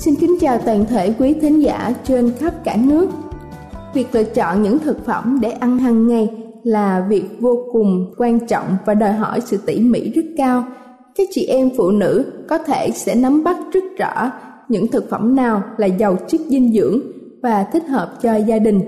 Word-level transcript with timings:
Xin 0.00 0.14
kính 0.16 0.36
chào 0.40 0.58
toàn 0.58 0.86
thể 0.86 1.14
quý 1.18 1.34
thính 1.34 1.62
giả 1.62 1.94
trên 2.04 2.32
khắp 2.38 2.54
cả 2.64 2.76
nước. 2.84 3.08
Việc 3.94 4.06
lựa 4.12 4.24
chọn 4.24 4.62
những 4.62 4.78
thực 4.78 5.04
phẩm 5.04 5.38
để 5.42 5.50
ăn 5.50 5.78
hàng 5.78 6.08
ngày 6.08 6.28
là 6.62 7.06
việc 7.08 7.24
vô 7.40 7.64
cùng 7.72 8.14
quan 8.16 8.46
trọng 8.46 8.76
và 8.86 8.94
đòi 8.94 9.12
hỏi 9.12 9.40
sự 9.40 9.56
tỉ 9.66 9.80
mỉ 9.80 10.10
rất 10.10 10.22
cao. 10.36 10.64
Các 11.14 11.28
chị 11.30 11.46
em 11.46 11.70
phụ 11.76 11.90
nữ 11.90 12.24
có 12.48 12.58
thể 12.58 12.90
sẽ 12.90 13.14
nắm 13.14 13.44
bắt 13.44 13.56
rất 13.72 13.84
rõ 13.98 14.30
những 14.68 14.88
thực 14.88 15.10
phẩm 15.10 15.36
nào 15.36 15.62
là 15.76 15.86
giàu 15.86 16.16
chất 16.28 16.40
dinh 16.48 16.72
dưỡng 16.72 17.00
và 17.42 17.64
thích 17.72 17.86
hợp 17.88 18.18
cho 18.22 18.36
gia 18.36 18.58
đình. 18.58 18.80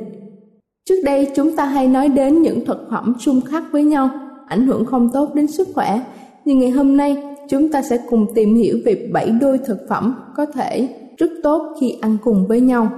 Trước 0.88 1.02
đây 1.04 1.30
chúng 1.36 1.56
ta 1.56 1.64
hay 1.64 1.88
nói 1.88 2.08
đến 2.08 2.42
những 2.42 2.64
thực 2.64 2.88
phẩm 2.90 3.14
xung 3.20 3.40
khắc 3.40 3.62
với 3.72 3.84
nhau, 3.84 4.10
ảnh 4.46 4.66
hưởng 4.66 4.84
không 4.84 5.10
tốt 5.12 5.34
đến 5.34 5.46
sức 5.46 5.68
khỏe. 5.74 6.00
Nhưng 6.44 6.58
ngày 6.58 6.70
hôm 6.70 6.96
nay 6.96 7.22
chúng 7.48 7.72
ta 7.72 7.82
sẽ 7.82 7.98
cùng 8.10 8.26
tìm 8.34 8.54
hiểu 8.54 8.78
về 8.84 9.08
7 9.12 9.30
đôi 9.30 9.58
thực 9.58 9.78
phẩm 9.88 10.14
có 10.36 10.46
thể 10.46 10.88
rất 11.22 11.30
tốt 11.42 11.74
khi 11.80 11.98
ăn 12.00 12.16
cùng 12.24 12.46
với 12.46 12.60
nhau. 12.60 12.88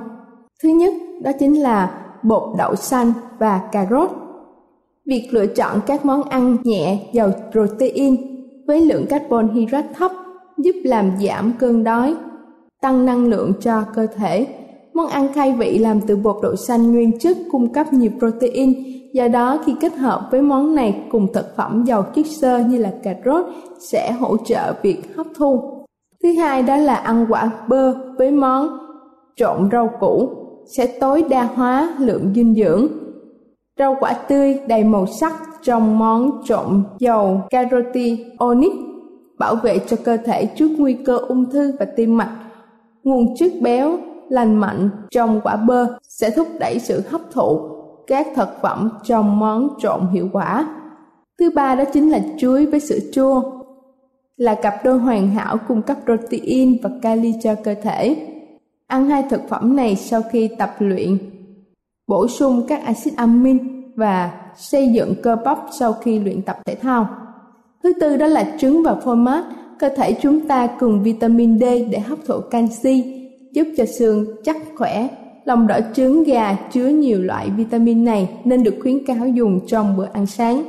Thứ 0.63 0.69
nhất, 0.69 0.95
đó 1.23 1.31
chính 1.39 1.63
là 1.63 2.05
bột 2.23 2.43
đậu 2.59 2.75
xanh 2.75 3.13
và 3.39 3.61
cà 3.73 3.87
rốt. 3.91 4.11
Việc 5.07 5.29
lựa 5.31 5.47
chọn 5.47 5.81
các 5.87 6.05
món 6.05 6.23
ăn 6.23 6.57
nhẹ 6.65 7.11
giàu 7.13 7.31
protein 7.53 8.17
với 8.67 8.81
lượng 8.81 9.07
carbon 9.07 9.49
hydrate 9.49 9.89
thấp 9.95 10.13
giúp 10.59 10.73
làm 10.85 11.13
giảm 11.21 11.53
cơn 11.59 11.85
đói, 11.85 12.15
tăng 12.83 13.07
năng 13.07 13.27
lượng 13.27 13.53
cho 13.61 13.83
cơ 13.95 14.07
thể. 14.17 14.47
Món 14.95 15.07
ăn 15.07 15.33
khai 15.33 15.53
vị 15.53 15.79
làm 15.79 16.01
từ 16.01 16.17
bột 16.17 16.37
đậu 16.43 16.57
xanh 16.57 16.93
nguyên 16.93 17.19
chất 17.19 17.37
cung 17.51 17.73
cấp 17.73 17.93
nhiều 17.93 18.11
protein, 18.19 18.75
do 19.13 19.29
đó 19.29 19.59
khi 19.65 19.75
kết 19.81 19.95
hợp 19.95 20.29
với 20.31 20.43
món 20.43 20.75
này 20.75 21.05
cùng 21.11 21.33
thực 21.33 21.57
phẩm 21.57 21.85
giàu 21.87 22.03
chất 22.15 22.27
xơ 22.27 22.59
như 22.59 22.79
là 22.79 22.93
cà 23.03 23.15
rốt 23.25 23.45
sẽ 23.79 24.13
hỗ 24.13 24.37
trợ 24.37 24.75
việc 24.83 25.17
hấp 25.17 25.27
thu. 25.37 25.74
Thứ 26.25 26.33
hai 26.33 26.63
đó 26.63 26.77
là 26.77 26.95
ăn 26.95 27.27
quả 27.29 27.51
bơ 27.69 27.95
với 28.19 28.31
món 28.31 28.79
trộn 29.37 29.69
rau 29.73 29.91
củ, 30.01 30.29
sẽ 30.77 30.87
tối 31.01 31.25
đa 31.31 31.43
hóa 31.43 31.95
lượng 31.99 32.33
dinh 32.35 32.55
dưỡng. 32.55 32.87
Rau 33.79 33.97
quả 34.01 34.13
tươi 34.13 34.61
đầy 34.69 34.85
màu 34.85 35.07
sắc 35.07 35.33
trong 35.63 35.99
món 35.99 36.43
trộn 36.45 36.83
dầu 36.99 37.41
carotenoid 37.51 38.73
bảo 39.39 39.55
vệ 39.55 39.79
cho 39.87 39.97
cơ 40.05 40.17
thể 40.17 40.47
trước 40.47 40.69
nguy 40.79 40.93
cơ 40.93 41.17
ung 41.17 41.51
thư 41.51 41.73
và 41.79 41.87
tim 41.97 42.17
mạch. 42.17 42.37
Nguồn 43.03 43.37
chất 43.37 43.53
béo 43.63 43.99
lành 44.29 44.55
mạnh 44.55 44.91
trong 45.11 45.41
quả 45.45 45.57
bơ 45.57 45.87
sẽ 46.09 46.31
thúc 46.31 46.49
đẩy 46.61 46.79
sự 46.79 47.03
hấp 47.09 47.21
thụ 47.33 47.61
các 48.07 48.27
thực 48.37 48.49
phẩm 48.63 48.91
trong 49.03 49.39
món 49.41 49.69
trộn 49.79 50.01
hiệu 50.13 50.29
quả. 50.33 50.69
Thứ 51.39 51.51
ba 51.55 51.75
đó 51.75 51.85
chính 51.93 52.11
là 52.11 52.21
chuối 52.39 52.67
với 52.67 52.81
sữa 52.81 52.99
chua 53.13 53.43
là 54.37 54.55
cặp 54.55 54.75
đôi 54.85 54.99
hoàn 54.99 55.31
hảo 55.31 55.59
cung 55.69 55.83
cấp 55.83 55.97
protein 56.05 56.77
và 56.83 56.91
kali 57.03 57.35
cho 57.43 57.55
cơ 57.65 57.75
thể. 57.75 58.17
Ăn 58.87 59.11
hai 59.11 59.23
thực 59.31 59.49
phẩm 59.49 59.77
này 59.77 59.97
sau 59.97 60.23
khi 60.33 60.49
tập 60.59 60.75
luyện, 60.79 61.19
bổ 62.07 62.29
sung 62.29 62.63
các 62.69 62.85
axit 62.85 63.17
amin 63.17 63.59
và 63.97 64.33
xây 64.57 64.89
dựng 64.89 65.15
cơ 65.23 65.37
bắp 65.45 65.59
sau 65.79 65.93
khi 65.93 66.19
luyện 66.19 66.43
tập 66.43 66.59
thể 66.67 66.75
thao. 66.75 67.09
Thứ 67.83 67.93
tư 68.01 68.17
đó 68.17 68.27
là 68.27 68.55
trứng 68.59 68.83
và 68.83 68.95
phô 68.95 69.15
mát. 69.15 69.45
Cơ 69.79 69.89
thể 69.97 70.13
chúng 70.13 70.49
ta 70.49 70.67
cần 70.67 71.03
vitamin 71.03 71.59
D 71.59 71.63
để 71.91 71.99
hấp 71.99 72.19
thụ 72.27 72.41
canxi, 72.51 73.29
giúp 73.53 73.67
cho 73.77 73.85
xương 73.87 74.27
chắc 74.45 74.57
khỏe. 74.77 75.09
Lòng 75.45 75.67
đỏ 75.67 75.81
trứng 75.95 76.25
gà 76.25 76.57
chứa 76.73 76.89
nhiều 76.89 77.23
loại 77.23 77.51
vitamin 77.51 78.05
này 78.05 78.29
nên 78.45 78.63
được 78.63 78.75
khuyến 78.83 79.05
cáo 79.07 79.29
dùng 79.29 79.61
trong 79.67 79.97
bữa 79.97 80.07
ăn 80.13 80.27
sáng. 80.27 80.63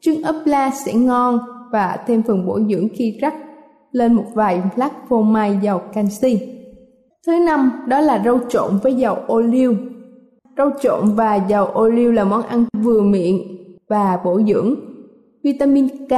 Trứng 0.00 0.22
ốp 0.22 0.36
la 0.44 0.70
sẽ 0.70 0.94
ngon 0.94 1.38
và 1.70 1.98
thêm 2.06 2.22
phần 2.22 2.46
bổ 2.46 2.60
dưỡng 2.60 2.88
khi 2.94 3.18
rắc 3.20 3.34
lên 3.92 4.12
một 4.12 4.24
vài 4.34 4.62
lát 4.76 5.08
phô 5.08 5.22
mai 5.22 5.58
giàu 5.62 5.78
canxi. 5.92 6.40
Thứ 7.26 7.38
năm, 7.46 7.72
đó 7.88 8.00
là 8.00 8.22
rau 8.24 8.38
trộn 8.48 8.78
với 8.82 8.94
dầu 8.94 9.16
ô 9.26 9.40
liu. 9.40 9.74
Rau 10.58 10.70
trộn 10.80 11.14
và 11.14 11.36
dầu 11.36 11.66
ô 11.66 11.88
liu 11.88 12.12
là 12.12 12.24
món 12.24 12.42
ăn 12.42 12.64
vừa 12.82 13.02
miệng 13.02 13.40
và 13.88 14.20
bổ 14.24 14.40
dưỡng. 14.48 14.74
Vitamin 15.42 15.88
K 15.88 16.12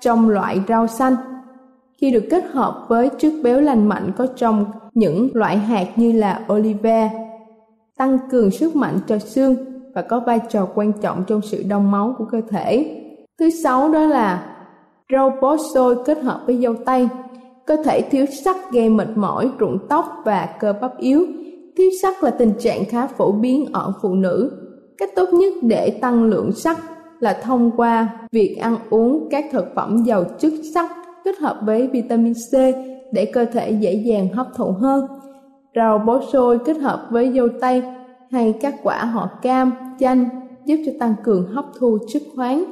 trong 0.00 0.28
loại 0.28 0.60
rau 0.68 0.86
xanh 0.86 1.16
khi 2.00 2.10
được 2.10 2.24
kết 2.30 2.44
hợp 2.50 2.86
với 2.88 3.10
chất 3.18 3.32
béo 3.42 3.60
lành 3.60 3.88
mạnh 3.88 4.12
có 4.16 4.26
trong 4.36 4.64
những 4.94 5.28
loại 5.32 5.56
hạt 5.56 5.86
như 5.96 6.12
là 6.12 6.46
olive, 6.52 7.10
tăng 7.98 8.18
cường 8.30 8.50
sức 8.50 8.76
mạnh 8.76 8.98
cho 9.06 9.18
xương 9.18 9.56
và 9.94 10.02
có 10.02 10.20
vai 10.20 10.40
trò 10.48 10.68
quan 10.74 10.92
trọng 10.92 11.24
trong 11.26 11.40
sự 11.42 11.64
đông 11.68 11.90
máu 11.90 12.14
của 12.18 12.24
cơ 12.24 12.40
thể. 12.48 13.02
Thứ 13.38 13.50
sáu 13.50 13.92
đó 13.92 14.00
là 14.00 14.55
rau 15.12 15.32
bó 15.40 15.56
xôi 15.74 15.96
kết 16.04 16.22
hợp 16.22 16.40
với 16.46 16.56
dâu 16.56 16.74
tây. 16.74 17.08
Cơ 17.66 17.76
thể 17.84 18.00
thiếu 18.10 18.26
sắt 18.44 18.56
gây 18.72 18.88
mệt 18.88 19.08
mỏi, 19.14 19.50
rụng 19.58 19.78
tóc 19.88 20.06
và 20.24 20.48
cơ 20.60 20.72
bắp 20.80 20.98
yếu. 20.98 21.26
Thiếu 21.76 21.90
sắt 22.02 22.14
là 22.22 22.30
tình 22.30 22.52
trạng 22.58 22.84
khá 22.84 23.06
phổ 23.06 23.32
biến 23.32 23.66
ở 23.72 23.92
phụ 24.02 24.14
nữ. 24.14 24.52
Cách 24.98 25.10
tốt 25.16 25.28
nhất 25.32 25.52
để 25.62 25.90
tăng 25.90 26.24
lượng 26.24 26.52
sắt 26.52 26.76
là 27.20 27.40
thông 27.42 27.70
qua 27.76 28.08
việc 28.32 28.56
ăn 28.60 28.76
uống 28.90 29.28
các 29.30 29.44
thực 29.52 29.74
phẩm 29.74 30.02
giàu 30.06 30.24
chất 30.38 30.52
sắt 30.74 30.90
kết 31.24 31.38
hợp 31.38 31.60
với 31.66 31.86
vitamin 31.86 32.32
C 32.34 32.54
để 33.12 33.24
cơ 33.24 33.44
thể 33.44 33.70
dễ 33.70 33.94
dàng 33.94 34.28
hấp 34.28 34.46
thụ 34.56 34.72
hơn. 34.80 35.06
Rau 35.74 35.98
bó 35.98 36.20
xôi 36.32 36.58
kết 36.58 36.76
hợp 36.76 37.06
với 37.10 37.32
dâu 37.36 37.48
tây 37.60 37.82
hay 38.30 38.54
các 38.60 38.74
quả 38.82 39.04
họ 39.04 39.28
cam, 39.42 39.72
chanh 40.00 40.28
giúp 40.64 40.76
cho 40.86 40.92
tăng 41.00 41.14
cường 41.24 41.46
hấp 41.46 41.64
thu 41.78 41.98
chất 42.08 42.22
khoáng. 42.36 42.64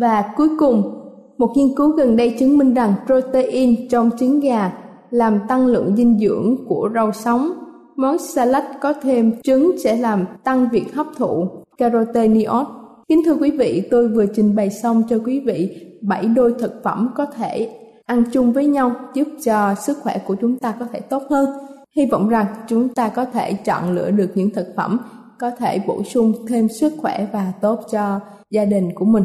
Và 0.00 0.32
cuối 0.36 0.48
cùng, 0.58 1.07
một 1.38 1.52
nghiên 1.56 1.74
cứu 1.76 1.90
gần 1.90 2.16
đây 2.16 2.36
chứng 2.38 2.58
minh 2.58 2.74
rằng 2.74 2.94
protein 3.06 3.88
trong 3.88 4.10
trứng 4.18 4.40
gà 4.40 4.72
làm 5.10 5.40
tăng 5.48 5.66
lượng 5.66 5.96
dinh 5.96 6.18
dưỡng 6.18 6.56
của 6.68 6.90
rau 6.94 7.12
sống. 7.12 7.52
Món 7.96 8.18
salad 8.18 8.64
có 8.80 8.92
thêm 9.02 9.42
trứng 9.42 9.78
sẽ 9.84 9.96
làm 9.96 10.24
tăng 10.44 10.68
việc 10.72 10.94
hấp 10.94 11.06
thụ 11.16 11.46
carotenoid. 11.78 12.66
Kính 13.08 13.22
thưa 13.24 13.34
quý 13.34 13.50
vị, 13.50 13.88
tôi 13.90 14.08
vừa 14.08 14.26
trình 14.26 14.56
bày 14.56 14.70
xong 14.70 15.02
cho 15.08 15.18
quý 15.24 15.40
vị 15.40 15.76
7 16.02 16.26
đôi 16.26 16.54
thực 16.58 16.82
phẩm 16.84 17.10
có 17.14 17.26
thể 17.26 17.70
ăn 18.06 18.24
chung 18.32 18.52
với 18.52 18.66
nhau 18.66 18.92
giúp 19.14 19.28
cho 19.44 19.74
sức 19.74 19.96
khỏe 20.02 20.18
của 20.26 20.34
chúng 20.40 20.56
ta 20.56 20.74
có 20.80 20.86
thể 20.92 21.00
tốt 21.00 21.22
hơn. 21.30 21.48
Hy 21.96 22.06
vọng 22.06 22.28
rằng 22.28 22.46
chúng 22.68 22.88
ta 22.88 23.08
có 23.08 23.24
thể 23.24 23.52
chọn 23.52 23.92
lựa 23.92 24.10
được 24.10 24.30
những 24.34 24.50
thực 24.50 24.66
phẩm 24.76 24.98
có 25.38 25.50
thể 25.50 25.80
bổ 25.86 26.02
sung 26.02 26.32
thêm 26.48 26.68
sức 26.68 26.92
khỏe 26.98 27.26
và 27.32 27.52
tốt 27.60 27.80
cho 27.92 28.20
gia 28.50 28.64
đình 28.64 28.90
của 28.94 29.04
mình. 29.04 29.24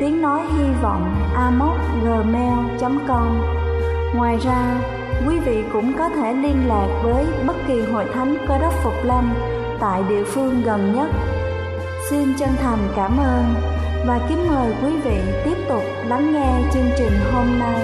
tiếng 0.00 0.22
nói 0.22 0.40
hy 0.56 0.64
vọng 0.82 1.14
gmail.com 2.02 3.40
Ngoài 4.14 4.38
ra, 4.38 4.80
quý 5.28 5.38
vị 5.38 5.64
cũng 5.72 5.92
có 5.98 6.08
thể 6.08 6.32
liên 6.32 6.68
lạc 6.68 7.00
với 7.02 7.24
bất 7.46 7.56
kỳ 7.68 7.80
hội 7.80 8.04
thánh 8.14 8.36
Cơ 8.48 8.58
đốc 8.58 8.72
Phục 8.82 9.04
Lâm 9.04 9.34
tại 9.80 10.02
địa 10.08 10.24
phương 10.24 10.62
gần 10.64 10.94
nhất. 10.94 11.10
Xin 12.10 12.34
chân 12.38 12.48
thành 12.62 12.78
cảm 12.96 13.18
ơn 13.18 13.54
và 14.06 14.26
kính 14.28 14.48
mời 14.48 14.74
quý 14.82 14.90
vị 15.04 15.20
tiếp 15.44 15.56
tục 15.68 15.82
lắng 16.06 16.32
nghe 16.32 16.70
chương 16.72 16.90
trình 16.98 17.12
hôm 17.32 17.58
nay. 17.58 17.80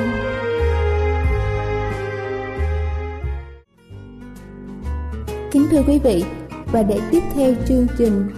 Kính 5.51 5.67
thưa 5.71 5.83
quý 5.87 6.01
vị, 6.05 6.25
và 6.73 6.83
để 6.83 7.01
tiếp 7.11 7.23
theo 7.35 7.55
chương 7.69 7.87
trình 7.99 8.29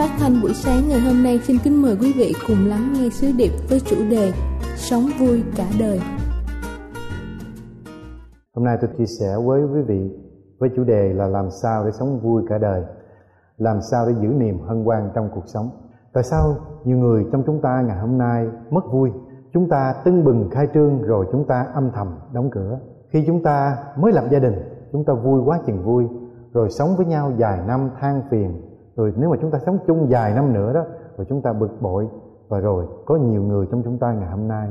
phát 0.00 0.16
thanh 0.18 0.42
buổi 0.42 0.54
sáng 0.54 0.88
ngày 0.88 1.00
hôm 1.00 1.22
nay 1.22 1.38
xin 1.38 1.56
kính 1.64 1.82
mời 1.82 1.96
quý 2.00 2.12
vị 2.16 2.32
cùng 2.46 2.66
lắng 2.68 2.92
nghe 2.94 3.08
sứ 3.12 3.32
điệp 3.38 3.50
với 3.68 3.80
chủ 3.80 3.96
đề 4.10 4.32
Sống 4.76 5.02
vui 5.18 5.44
cả 5.56 5.66
đời. 5.80 6.00
Hôm 8.54 8.64
nay 8.64 8.78
tôi 8.80 8.90
chia 8.98 9.06
sẻ 9.20 9.36
với 9.44 9.62
quý 9.62 9.80
vị 9.86 10.10
với 10.58 10.70
chủ 10.76 10.84
đề 10.84 11.12
là 11.12 11.26
làm 11.26 11.50
sao 11.62 11.84
để 11.84 11.90
sống 11.90 12.20
vui 12.20 12.42
cả 12.48 12.58
đời, 12.58 12.82
làm 13.56 13.80
sao 13.90 14.06
để 14.06 14.14
giữ 14.22 14.28
niềm 14.28 14.58
hân 14.68 14.84
hoan 14.84 15.10
trong 15.14 15.28
cuộc 15.34 15.44
sống. 15.46 15.70
Tại 16.12 16.24
sao 16.24 16.56
nhiều 16.84 16.98
người 16.98 17.24
trong 17.32 17.42
chúng 17.46 17.60
ta 17.62 17.82
ngày 17.86 17.98
hôm 17.98 18.18
nay 18.18 18.46
mất 18.70 18.84
vui? 18.92 19.10
Chúng 19.52 19.68
ta 19.68 19.94
tưng 20.04 20.24
bừng 20.24 20.50
khai 20.50 20.66
trương 20.74 21.02
rồi 21.02 21.26
chúng 21.32 21.46
ta 21.46 21.66
âm 21.74 21.90
thầm 21.94 22.18
đóng 22.32 22.50
cửa. 22.50 22.78
Khi 23.10 23.24
chúng 23.26 23.42
ta 23.42 23.76
mới 23.96 24.12
lập 24.12 24.24
gia 24.30 24.38
đình, 24.38 24.54
chúng 24.92 25.04
ta 25.04 25.14
vui 25.14 25.40
quá 25.44 25.60
chừng 25.66 25.84
vui, 25.84 26.04
rồi 26.52 26.70
sống 26.70 26.96
với 26.96 27.06
nhau 27.06 27.32
vài 27.38 27.58
năm 27.66 27.90
than 28.00 28.22
phiền, 28.30 28.69
rồi 29.00 29.12
nếu 29.16 29.30
mà 29.30 29.36
chúng 29.40 29.50
ta 29.50 29.58
sống 29.58 29.78
chung 29.86 30.06
vài 30.10 30.34
năm 30.34 30.52
nữa 30.52 30.72
đó, 30.72 30.84
rồi 31.16 31.26
chúng 31.28 31.42
ta 31.42 31.52
bực 31.52 31.80
bội 31.80 32.08
và 32.48 32.60
rồi 32.60 32.86
có 33.06 33.16
nhiều 33.16 33.42
người 33.42 33.66
trong 33.70 33.82
chúng 33.82 33.98
ta 33.98 34.12
ngày 34.12 34.30
hôm 34.30 34.48
nay 34.48 34.68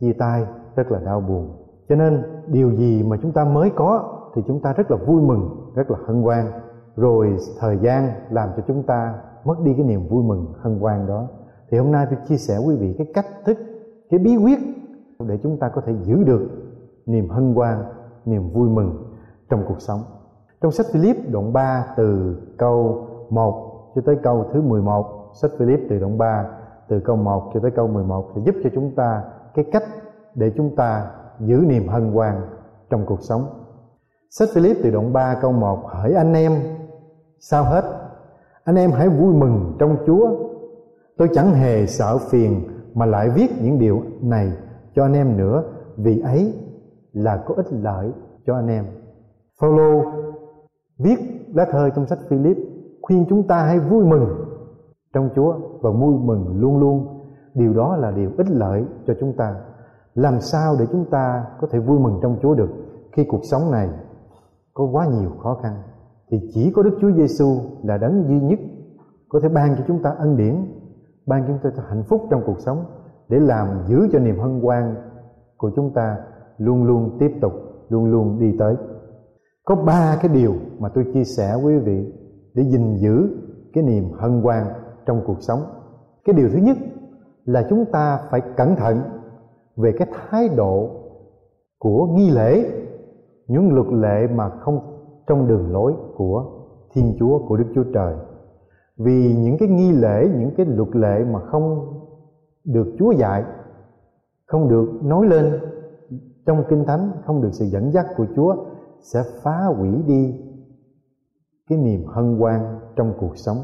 chia 0.00 0.12
tay 0.12 0.46
rất 0.76 0.92
là 0.92 1.00
đau 1.00 1.20
buồn. 1.20 1.48
Cho 1.88 1.94
nên 1.96 2.22
điều 2.46 2.70
gì 2.70 3.02
mà 3.02 3.16
chúng 3.22 3.32
ta 3.32 3.44
mới 3.44 3.70
có 3.70 4.18
thì 4.34 4.42
chúng 4.46 4.60
ta 4.60 4.72
rất 4.72 4.90
là 4.90 4.96
vui 4.96 5.22
mừng, 5.22 5.72
rất 5.74 5.90
là 5.90 5.98
hân 6.06 6.22
hoan. 6.22 6.46
Rồi 6.96 7.36
thời 7.60 7.78
gian 7.78 8.10
làm 8.30 8.48
cho 8.56 8.62
chúng 8.66 8.82
ta 8.82 9.14
mất 9.44 9.60
đi 9.64 9.74
cái 9.74 9.84
niềm 9.84 10.08
vui 10.08 10.24
mừng 10.24 10.46
hân 10.60 10.78
hoan 10.78 11.06
đó. 11.06 11.26
Thì 11.70 11.78
hôm 11.78 11.92
nay 11.92 12.06
tôi 12.10 12.18
chia 12.28 12.36
sẻ 12.36 12.58
quý 12.66 12.76
vị 12.76 12.94
cái 12.98 13.06
cách 13.14 13.26
thức, 13.44 13.58
cái 14.10 14.20
bí 14.20 14.36
quyết 14.36 14.58
để 15.28 15.38
chúng 15.42 15.58
ta 15.58 15.68
có 15.68 15.80
thể 15.80 15.92
giữ 16.02 16.24
được 16.24 16.48
niềm 17.06 17.28
hân 17.28 17.54
hoan, 17.54 17.84
niềm 18.24 18.50
vui 18.50 18.68
mừng 18.68 19.04
trong 19.50 19.64
cuộc 19.68 19.80
sống. 19.80 20.00
Trong 20.60 20.72
sách 20.72 20.86
Philip 20.92 21.16
đoạn 21.30 21.52
3 21.52 21.86
từ 21.96 22.36
câu 22.58 23.06
1 23.30 23.71
cho 23.94 24.02
tới 24.06 24.16
câu 24.22 24.44
thứ 24.52 24.62
11, 24.62 25.30
sách 25.42 25.50
Philip 25.58 25.80
từ 25.90 25.98
đoạn 25.98 26.18
3 26.18 26.46
từ 26.88 27.00
câu 27.00 27.16
1 27.16 27.50
cho 27.54 27.60
tới 27.60 27.70
câu 27.70 27.88
11 27.88 28.30
sẽ 28.34 28.40
giúp 28.44 28.54
cho 28.64 28.70
chúng 28.74 28.94
ta 28.94 29.22
cái 29.54 29.64
cách 29.72 29.84
để 30.34 30.52
chúng 30.56 30.76
ta 30.76 31.10
giữ 31.40 31.64
niềm 31.66 31.88
hân 31.88 32.12
hoan 32.12 32.40
trong 32.90 33.06
cuộc 33.06 33.20
sống. 33.20 33.42
Sách 34.30 34.48
Philip 34.54 34.76
từ 34.82 34.90
đoạn 34.90 35.12
3 35.12 35.38
câu 35.40 35.52
1 35.52 35.78
Hỡi 35.88 36.14
anh 36.14 36.34
em 36.34 36.52
sao 37.40 37.64
hết? 37.64 37.84
Anh 38.64 38.76
em 38.76 38.90
hãy 38.90 39.08
vui 39.08 39.34
mừng 39.34 39.76
trong 39.78 39.96
Chúa. 40.06 40.30
Tôi 41.16 41.28
chẳng 41.34 41.54
hề 41.54 41.86
sợ 41.86 42.18
phiền 42.30 42.68
Mà 42.94 43.06
lại 43.06 43.30
viết 43.30 43.50
những 43.62 43.78
điều 43.78 44.02
này 44.22 44.52
cho 44.94 45.02
anh 45.02 45.12
em 45.12 45.36
nữa 45.36 45.64
Vì 45.96 46.20
ấy 46.20 46.54
là 47.12 47.42
có 47.46 47.54
ích 47.54 47.66
lợi 47.70 48.10
cho 48.46 48.54
anh 48.54 48.68
em. 48.68 48.84
Phaolô 49.60 50.04
viết 50.98 51.18
lá 51.54 51.66
thơ 51.70 51.90
trong 51.96 52.06
sách 52.06 52.18
Philip 52.28 52.56
khuyên 53.12 53.26
chúng 53.28 53.46
ta 53.46 53.64
hãy 53.64 53.78
vui 53.78 54.04
mừng 54.04 54.26
trong 55.14 55.30
Chúa 55.34 55.54
và 55.80 55.90
vui 55.90 56.14
mừng 56.18 56.60
luôn 56.60 56.80
luôn. 56.80 57.20
Điều 57.54 57.72
đó 57.72 57.96
là 57.96 58.10
điều 58.10 58.30
ích 58.38 58.50
lợi 58.50 58.84
cho 59.06 59.14
chúng 59.20 59.32
ta. 59.36 59.54
Làm 60.14 60.40
sao 60.40 60.76
để 60.78 60.86
chúng 60.92 61.04
ta 61.10 61.44
có 61.60 61.66
thể 61.70 61.78
vui 61.78 61.98
mừng 61.98 62.18
trong 62.22 62.36
Chúa 62.42 62.54
được 62.54 62.68
khi 63.12 63.24
cuộc 63.24 63.40
sống 63.50 63.70
này 63.70 63.88
có 64.74 64.84
quá 64.92 65.06
nhiều 65.06 65.30
khó 65.42 65.58
khăn 65.62 65.72
thì 66.30 66.40
chỉ 66.54 66.72
có 66.76 66.82
Đức 66.82 66.98
Chúa 67.00 67.12
Giêsu 67.12 67.60
là 67.82 67.98
đấng 67.98 68.28
duy 68.28 68.40
nhất 68.40 68.58
có 69.28 69.40
thể 69.42 69.48
ban 69.48 69.76
cho 69.76 69.84
chúng 69.88 70.02
ta 70.02 70.10
ân 70.18 70.36
điển, 70.36 70.54
ban 71.26 71.42
cho 71.42 71.48
chúng 71.62 71.72
ta 71.76 71.82
hạnh 71.88 72.02
phúc 72.08 72.22
trong 72.30 72.42
cuộc 72.46 72.60
sống 72.60 72.84
để 73.28 73.38
làm 73.40 73.66
giữ 73.86 74.08
cho 74.12 74.18
niềm 74.18 74.38
hân 74.38 74.60
hoan 74.60 74.94
của 75.56 75.70
chúng 75.76 75.92
ta 75.94 76.16
luôn 76.58 76.84
luôn 76.84 77.16
tiếp 77.20 77.30
tục, 77.40 77.52
luôn 77.88 78.10
luôn 78.10 78.38
đi 78.38 78.56
tới 78.58 78.76
có 79.64 79.74
ba 79.74 80.18
cái 80.22 80.34
điều 80.34 80.54
mà 80.78 80.88
tôi 80.88 81.04
chia 81.14 81.24
sẻ 81.24 81.56
với 81.62 81.74
quý 81.74 81.78
vị 81.78 82.21
để 82.54 82.62
gìn 82.62 82.96
giữ 82.96 83.28
cái 83.72 83.84
niềm 83.84 84.04
hân 84.12 84.42
hoan 84.42 84.66
trong 85.06 85.22
cuộc 85.26 85.42
sống. 85.42 85.60
Cái 86.24 86.34
điều 86.34 86.48
thứ 86.48 86.58
nhất 86.58 86.76
là 87.44 87.66
chúng 87.70 87.84
ta 87.84 88.20
phải 88.30 88.40
cẩn 88.56 88.76
thận 88.76 89.00
về 89.76 89.92
cái 89.98 90.08
thái 90.12 90.48
độ 90.48 90.90
của 91.78 92.06
nghi 92.06 92.30
lễ, 92.30 92.70
những 93.48 93.74
luật 93.74 93.86
lệ 93.86 94.26
mà 94.34 94.48
không 94.48 94.78
trong 95.26 95.48
đường 95.48 95.72
lối 95.72 95.94
của 96.16 96.44
thiên 96.94 97.16
chúa, 97.18 97.38
của 97.48 97.56
đức 97.56 97.66
chúa 97.74 97.84
trời. 97.94 98.14
Vì 98.96 99.36
những 99.36 99.56
cái 99.58 99.68
nghi 99.68 99.92
lễ, 99.92 100.28
những 100.38 100.50
cái 100.56 100.66
luật 100.66 100.96
lệ 100.96 101.24
mà 101.32 101.40
không 101.40 101.94
được 102.64 102.94
chúa 102.98 103.12
dạy, 103.12 103.44
không 104.46 104.68
được 104.68 104.88
nói 105.02 105.26
lên 105.26 105.60
trong 106.46 106.64
kinh 106.68 106.84
thánh, 106.84 107.10
không 107.24 107.42
được 107.42 107.50
sự 107.52 107.64
dẫn 107.64 107.92
dắt 107.92 108.06
của 108.16 108.26
chúa 108.36 108.56
sẽ 109.00 109.22
phá 109.42 109.64
hủy 109.76 110.02
đi 110.06 110.34
cái 111.68 111.78
niềm 111.78 112.04
hân 112.06 112.38
hoan 112.38 112.60
trong 112.96 113.12
cuộc 113.20 113.36
sống. 113.36 113.56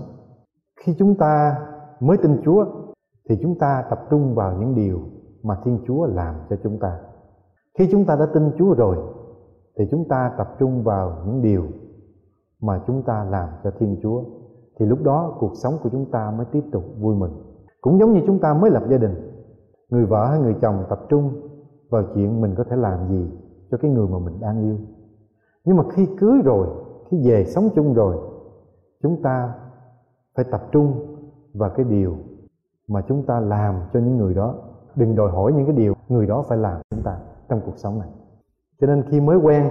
Khi 0.80 0.94
chúng 0.98 1.14
ta 1.14 1.56
mới 2.00 2.16
tin 2.16 2.40
chúa, 2.44 2.64
thì 3.28 3.38
chúng 3.42 3.58
ta 3.58 3.84
tập 3.90 3.98
trung 4.10 4.34
vào 4.34 4.56
những 4.60 4.74
điều 4.74 5.00
mà 5.42 5.56
thiên 5.64 5.78
chúa 5.86 6.06
làm 6.06 6.34
cho 6.50 6.56
chúng 6.62 6.78
ta. 6.80 6.98
Khi 7.78 7.88
chúng 7.90 8.04
ta 8.04 8.16
đã 8.16 8.26
tin 8.34 8.50
chúa 8.58 8.74
rồi, 8.74 8.96
thì 9.78 9.84
chúng 9.90 10.08
ta 10.08 10.32
tập 10.38 10.48
trung 10.58 10.82
vào 10.82 11.22
những 11.26 11.42
điều 11.42 11.62
mà 12.62 12.80
chúng 12.86 13.02
ta 13.02 13.24
làm 13.24 13.48
cho 13.64 13.70
thiên 13.78 13.96
chúa. 14.02 14.22
Thì 14.78 14.86
lúc 14.86 15.02
đó 15.02 15.36
cuộc 15.40 15.52
sống 15.62 15.74
của 15.82 15.88
chúng 15.92 16.10
ta 16.10 16.30
mới 16.36 16.46
tiếp 16.52 16.62
tục 16.72 16.84
vui 17.00 17.16
mừng. 17.16 17.32
Cũng 17.80 17.98
giống 17.98 18.12
như 18.12 18.20
chúng 18.26 18.38
ta 18.38 18.54
mới 18.54 18.70
lập 18.70 18.82
gia 18.90 18.98
đình, 18.98 19.14
người 19.90 20.06
vợ 20.06 20.26
hay 20.26 20.40
người 20.40 20.54
chồng 20.62 20.84
tập 20.90 21.00
trung 21.08 21.32
vào 21.90 22.02
chuyện 22.14 22.40
mình 22.40 22.54
có 22.56 22.64
thể 22.70 22.76
làm 22.76 23.08
gì 23.08 23.30
cho 23.70 23.78
cái 23.78 23.90
người 23.90 24.06
mà 24.08 24.18
mình 24.18 24.40
đang 24.40 24.62
yêu. 24.62 24.76
Nhưng 25.64 25.76
mà 25.76 25.84
khi 25.92 26.06
cưới 26.20 26.38
rồi 26.44 26.68
khi 27.10 27.28
về 27.28 27.44
sống 27.44 27.68
chung 27.74 27.94
rồi, 27.94 28.16
chúng 29.02 29.22
ta 29.22 29.54
phải 30.36 30.44
tập 30.50 30.62
trung 30.72 31.16
vào 31.54 31.70
cái 31.76 31.84
điều 31.84 32.16
mà 32.88 33.02
chúng 33.08 33.26
ta 33.26 33.40
làm 33.40 33.80
cho 33.92 34.00
những 34.00 34.16
người 34.16 34.34
đó. 34.34 34.54
Đừng 34.94 35.16
đòi 35.16 35.30
hỏi 35.30 35.52
những 35.52 35.66
cái 35.66 35.76
điều 35.76 35.94
người 36.08 36.26
đó 36.26 36.44
phải 36.48 36.58
làm 36.58 36.80
chúng 36.90 37.02
ta 37.02 37.18
trong 37.48 37.60
cuộc 37.66 37.76
sống 37.76 37.98
này. 37.98 38.08
Cho 38.80 38.86
nên 38.86 39.02
khi 39.10 39.20
mới 39.20 39.36
quen, 39.36 39.70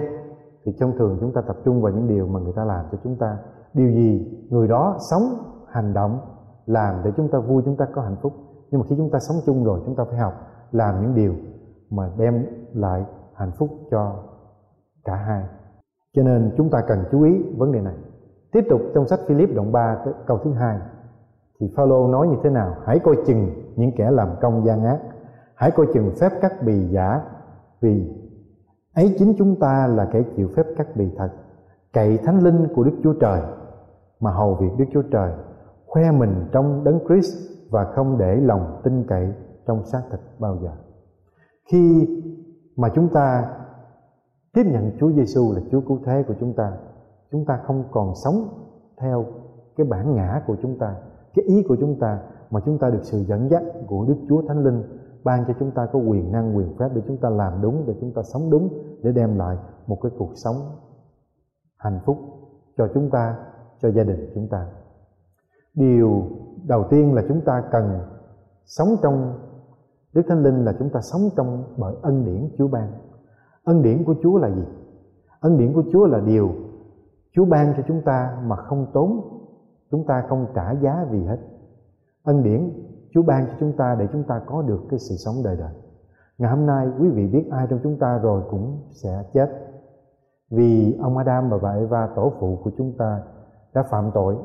thì 0.65 0.71
trong 0.79 0.97
thường 0.97 1.17
chúng 1.21 1.33
ta 1.33 1.41
tập 1.41 1.55
trung 1.65 1.81
vào 1.81 1.93
những 1.93 2.07
điều 2.07 2.27
mà 2.27 2.39
người 2.39 2.53
ta 2.55 2.63
làm 2.63 2.85
cho 2.91 2.97
chúng 3.03 3.15
ta. 3.15 3.37
Điều 3.73 3.91
gì 3.91 4.37
người 4.49 4.67
đó 4.67 4.97
sống, 5.11 5.23
hành 5.67 5.93
động, 5.93 6.19
làm 6.65 7.01
để 7.03 7.11
chúng 7.17 7.29
ta 7.31 7.39
vui, 7.39 7.61
chúng 7.65 7.77
ta 7.77 7.85
có 7.93 8.01
hạnh 8.01 8.15
phúc. 8.21 8.33
Nhưng 8.71 8.81
mà 8.81 8.87
khi 8.89 8.95
chúng 8.97 9.09
ta 9.09 9.19
sống 9.19 9.37
chung 9.45 9.63
rồi, 9.63 9.81
chúng 9.85 9.95
ta 9.95 10.03
phải 10.09 10.19
học 10.19 10.33
làm 10.71 11.01
những 11.01 11.15
điều 11.15 11.33
mà 11.89 12.11
đem 12.17 12.45
lại 12.73 13.05
hạnh 13.33 13.51
phúc 13.57 13.69
cho 13.91 14.23
cả 15.05 15.15
hai 15.15 15.43
cho 16.17 16.23
nên 16.23 16.51
chúng 16.57 16.69
ta 16.69 16.81
cần 16.87 17.03
chú 17.11 17.23
ý 17.23 17.31
vấn 17.57 17.71
đề 17.71 17.81
này. 17.81 17.93
Tiếp 18.51 18.65
tục 18.69 18.81
trong 18.95 19.07
sách 19.07 19.19
Philip 19.27 19.55
đoạn 19.55 19.71
3 19.71 19.97
câu 20.27 20.37
thứ 20.43 20.53
hai 20.53 20.77
thì 21.59 21.73
Phaolô 21.75 22.07
nói 22.07 22.27
như 22.27 22.35
thế 22.43 22.49
nào? 22.49 22.75
Hãy 22.85 22.99
coi 22.99 23.15
chừng 23.25 23.49
những 23.75 23.91
kẻ 23.95 24.11
làm 24.11 24.29
công 24.41 24.65
gian 24.65 24.85
ác, 24.85 24.99
hãy 25.55 25.71
coi 25.71 25.87
chừng 25.93 26.11
phép 26.19 26.31
cắt 26.41 26.53
bì 26.65 26.87
giả 26.87 27.21
vì 27.81 28.15
ấy 28.93 29.15
chính 29.19 29.33
chúng 29.37 29.59
ta 29.59 29.87
là 29.87 30.05
kẻ 30.11 30.23
chịu 30.35 30.49
phép 30.55 30.63
cắt 30.77 30.87
bì 30.95 31.05
thật, 31.17 31.29
cậy 31.93 32.17
thánh 32.17 32.43
linh 32.43 32.67
của 32.75 32.83
Đức 32.83 32.95
Chúa 33.03 33.13
Trời 33.13 33.41
mà 34.19 34.31
hầu 34.31 34.55
việc 34.55 34.69
Đức 34.77 34.85
Chúa 34.93 35.03
Trời, 35.11 35.31
khoe 35.87 36.11
mình 36.11 36.45
trong 36.51 36.83
đấng 36.83 36.99
Christ 37.07 37.33
và 37.71 37.83
không 37.83 38.17
để 38.17 38.35
lòng 38.35 38.81
tin 38.83 39.03
cậy 39.07 39.33
trong 39.67 39.85
xác 39.85 40.01
thịt 40.11 40.19
bao 40.39 40.57
giờ. 40.63 40.71
Khi 41.71 42.07
mà 42.75 42.89
chúng 42.95 43.09
ta 43.09 43.53
tiếp 44.53 44.63
nhận 44.65 44.91
Chúa 44.99 45.11
Giêsu 45.11 45.53
là 45.53 45.61
Chúa 45.71 45.81
cứu 45.81 45.99
thế 46.05 46.23
của 46.27 46.33
chúng 46.39 46.53
ta. 46.53 46.77
Chúng 47.31 47.45
ta 47.45 47.59
không 47.65 47.83
còn 47.91 48.13
sống 48.15 48.49
theo 48.97 49.25
cái 49.77 49.87
bản 49.87 50.15
ngã 50.15 50.41
của 50.47 50.55
chúng 50.61 50.77
ta, 50.79 50.95
cái 51.35 51.45
ý 51.45 51.63
của 51.67 51.77
chúng 51.79 51.99
ta, 51.99 52.19
mà 52.49 52.59
chúng 52.65 52.77
ta 52.79 52.89
được 52.89 53.03
sự 53.03 53.23
dẫn 53.23 53.49
dắt 53.49 53.63
của 53.87 54.05
Đức 54.05 54.15
Chúa 54.29 54.41
Thánh 54.47 54.63
Linh 54.63 54.83
ban 55.23 55.43
cho 55.47 55.53
chúng 55.59 55.71
ta 55.71 55.85
có 55.93 55.99
quyền 55.99 56.31
năng, 56.31 56.57
quyền 56.57 56.77
phép 56.77 56.89
để 56.93 57.01
chúng 57.07 57.17
ta 57.17 57.29
làm 57.29 57.61
đúng, 57.61 57.83
để 57.87 57.95
chúng 58.01 58.13
ta 58.13 58.21
sống 58.23 58.49
đúng, 58.49 58.69
để 59.03 59.11
đem 59.11 59.37
lại 59.37 59.57
một 59.87 59.97
cái 60.01 60.11
cuộc 60.17 60.31
sống 60.35 60.55
hạnh 61.77 61.99
phúc 62.05 62.17
cho 62.77 62.87
chúng 62.93 63.09
ta, 63.09 63.35
cho 63.81 63.91
gia 63.91 64.03
đình 64.03 64.31
chúng 64.35 64.47
ta. 64.47 64.67
Điều 65.73 66.23
đầu 66.67 66.83
tiên 66.89 67.13
là 67.13 67.23
chúng 67.27 67.41
ta 67.41 67.63
cần 67.71 67.99
sống 68.65 68.87
trong 69.01 69.39
Đức 70.13 70.21
Thánh 70.27 70.43
Linh 70.43 70.65
là 70.65 70.73
chúng 70.79 70.89
ta 70.89 71.01
sống 71.01 71.21
trong 71.35 71.63
bởi 71.77 71.95
ân 72.01 72.25
điển 72.25 72.49
Chúa 72.57 72.67
ban 72.67 72.91
ân 73.67 73.81
điển 73.81 74.03
của 74.03 74.15
Chúa 74.23 74.37
là 74.37 74.49
gì? 74.49 74.63
Ân 75.39 75.57
điển 75.57 75.73
của 75.73 75.83
Chúa 75.91 76.05
là 76.05 76.19
điều 76.19 76.49
Chúa 77.31 77.45
ban 77.45 77.73
cho 77.77 77.83
chúng 77.87 78.01
ta 78.01 78.37
mà 78.45 78.55
không 78.55 78.87
tốn, 78.93 79.21
chúng 79.91 80.05
ta 80.07 80.23
không 80.29 80.45
trả 80.55 80.71
giá 80.71 81.05
vì 81.11 81.23
hết. 81.23 81.37
Ân 82.23 82.43
điển 82.43 82.69
Chúa 83.13 83.21
ban 83.21 83.47
cho 83.47 83.53
chúng 83.59 83.73
ta 83.77 83.95
để 83.99 84.07
chúng 84.11 84.23
ta 84.23 84.41
có 84.45 84.61
được 84.61 84.81
cái 84.89 84.99
sự 84.99 85.15
sống 85.15 85.35
đời 85.43 85.55
đời. 85.59 85.73
Ngày 86.37 86.51
hôm 86.51 86.65
nay 86.65 86.87
quý 86.99 87.09
vị 87.09 87.27
biết 87.27 87.49
ai 87.51 87.67
trong 87.69 87.79
chúng 87.83 87.97
ta 87.99 88.17
rồi 88.17 88.41
cũng 88.49 88.79
sẽ 88.91 89.23
chết. 89.33 89.49
Vì 90.51 90.97
ông 91.01 91.17
Adam 91.17 91.49
và 91.49 91.57
bà 91.57 91.71
Eva, 91.71 92.07
tổ 92.15 92.31
phụ 92.39 92.59
của 92.63 92.71
chúng 92.77 92.93
ta, 92.97 93.21
đã 93.73 93.83
phạm 93.83 94.11
tội, 94.13 94.35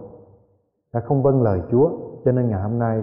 đã 0.94 1.00
không 1.00 1.22
vâng 1.22 1.42
lời 1.42 1.60
Chúa, 1.70 1.90
cho 2.24 2.32
nên 2.32 2.48
ngày 2.48 2.62
hôm 2.62 2.78
nay 2.78 3.02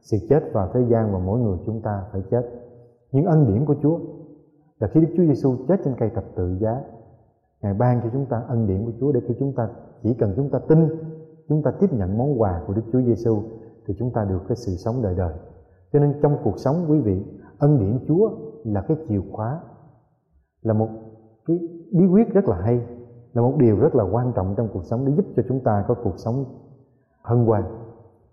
sự 0.00 0.16
chết 0.28 0.52
vào 0.52 0.68
thế 0.74 0.80
gian 0.88 1.12
và 1.12 1.18
mỗi 1.18 1.40
người 1.40 1.58
chúng 1.66 1.80
ta 1.82 2.02
phải 2.12 2.22
chết. 2.30 2.42
Những 3.12 3.24
ân 3.24 3.46
điển 3.46 3.66
của 3.66 3.74
Chúa 3.82 3.98
là 4.78 4.88
khi 4.88 5.00
Đức 5.00 5.08
Chúa 5.16 5.24
Giêsu 5.26 5.56
chết 5.68 5.80
trên 5.84 5.94
cây 5.98 6.10
thập 6.14 6.24
tự 6.36 6.56
giá, 6.60 6.82
Ngài 7.62 7.74
ban 7.74 8.00
cho 8.02 8.08
chúng 8.12 8.26
ta 8.26 8.42
ân 8.48 8.66
điển 8.66 8.86
của 8.86 8.92
Chúa 9.00 9.12
để 9.12 9.20
khi 9.28 9.34
chúng 9.38 9.52
ta 9.52 9.68
chỉ 10.02 10.14
cần 10.14 10.32
chúng 10.36 10.50
ta 10.50 10.58
tin, 10.68 10.88
chúng 11.48 11.62
ta 11.62 11.70
tiếp 11.80 11.92
nhận 11.92 12.18
món 12.18 12.40
quà 12.40 12.62
của 12.66 12.74
Đức 12.74 12.82
Chúa 12.92 13.00
Giêsu 13.00 13.42
thì 13.86 13.94
chúng 13.98 14.12
ta 14.12 14.24
được 14.24 14.42
cái 14.48 14.56
sự 14.56 14.72
sống 14.72 15.02
đời 15.02 15.14
đời. 15.14 15.34
Cho 15.92 15.98
nên 15.98 16.14
trong 16.22 16.36
cuộc 16.44 16.58
sống, 16.58 16.86
quý 16.88 17.00
vị, 17.00 17.24
ân 17.58 17.78
điển 17.78 17.98
Chúa 18.08 18.30
là 18.64 18.80
cái 18.80 18.96
chìa 19.08 19.20
khóa, 19.32 19.60
là 20.62 20.72
một 20.72 20.88
cái 21.46 21.58
bí 21.92 22.06
quyết 22.06 22.28
rất 22.34 22.44
là 22.44 22.56
hay, 22.56 22.80
là 23.32 23.42
một 23.42 23.54
điều 23.58 23.76
rất 23.76 23.94
là 23.94 24.04
quan 24.04 24.32
trọng 24.32 24.54
trong 24.56 24.68
cuộc 24.72 24.84
sống 24.84 25.06
để 25.06 25.12
giúp 25.16 25.24
cho 25.36 25.42
chúng 25.48 25.60
ta 25.60 25.84
có 25.88 25.94
cuộc 25.94 26.18
sống 26.18 26.44
hân 27.22 27.44
hoan. 27.44 27.62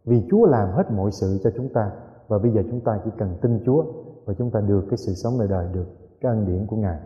Vì 0.06 0.28
Chúa 0.30 0.46
làm 0.46 0.70
hết 0.72 0.92
mọi 0.92 1.12
sự 1.12 1.40
cho 1.44 1.50
chúng 1.56 1.70
ta 1.74 1.92
và 2.28 2.40
bây 2.40 2.52
giờ 2.52 2.64
chúng 2.70 2.80
ta 2.80 3.00
chỉ 3.06 3.12
cần 3.18 3.38
tin 3.42 3.60
Chúa 3.66 3.84
và 4.26 4.34
chúng 4.38 4.52
ta 4.52 4.62
được 4.62 4.86
cái 4.90 4.98
sự 4.98 5.14
sống 5.14 5.34
đời 5.40 5.48
đời 5.48 5.68
được 5.74 6.05
cái 6.22 6.32
ân 6.32 6.46
điển 6.46 6.68
của 6.68 6.78
Ngài. 6.78 7.00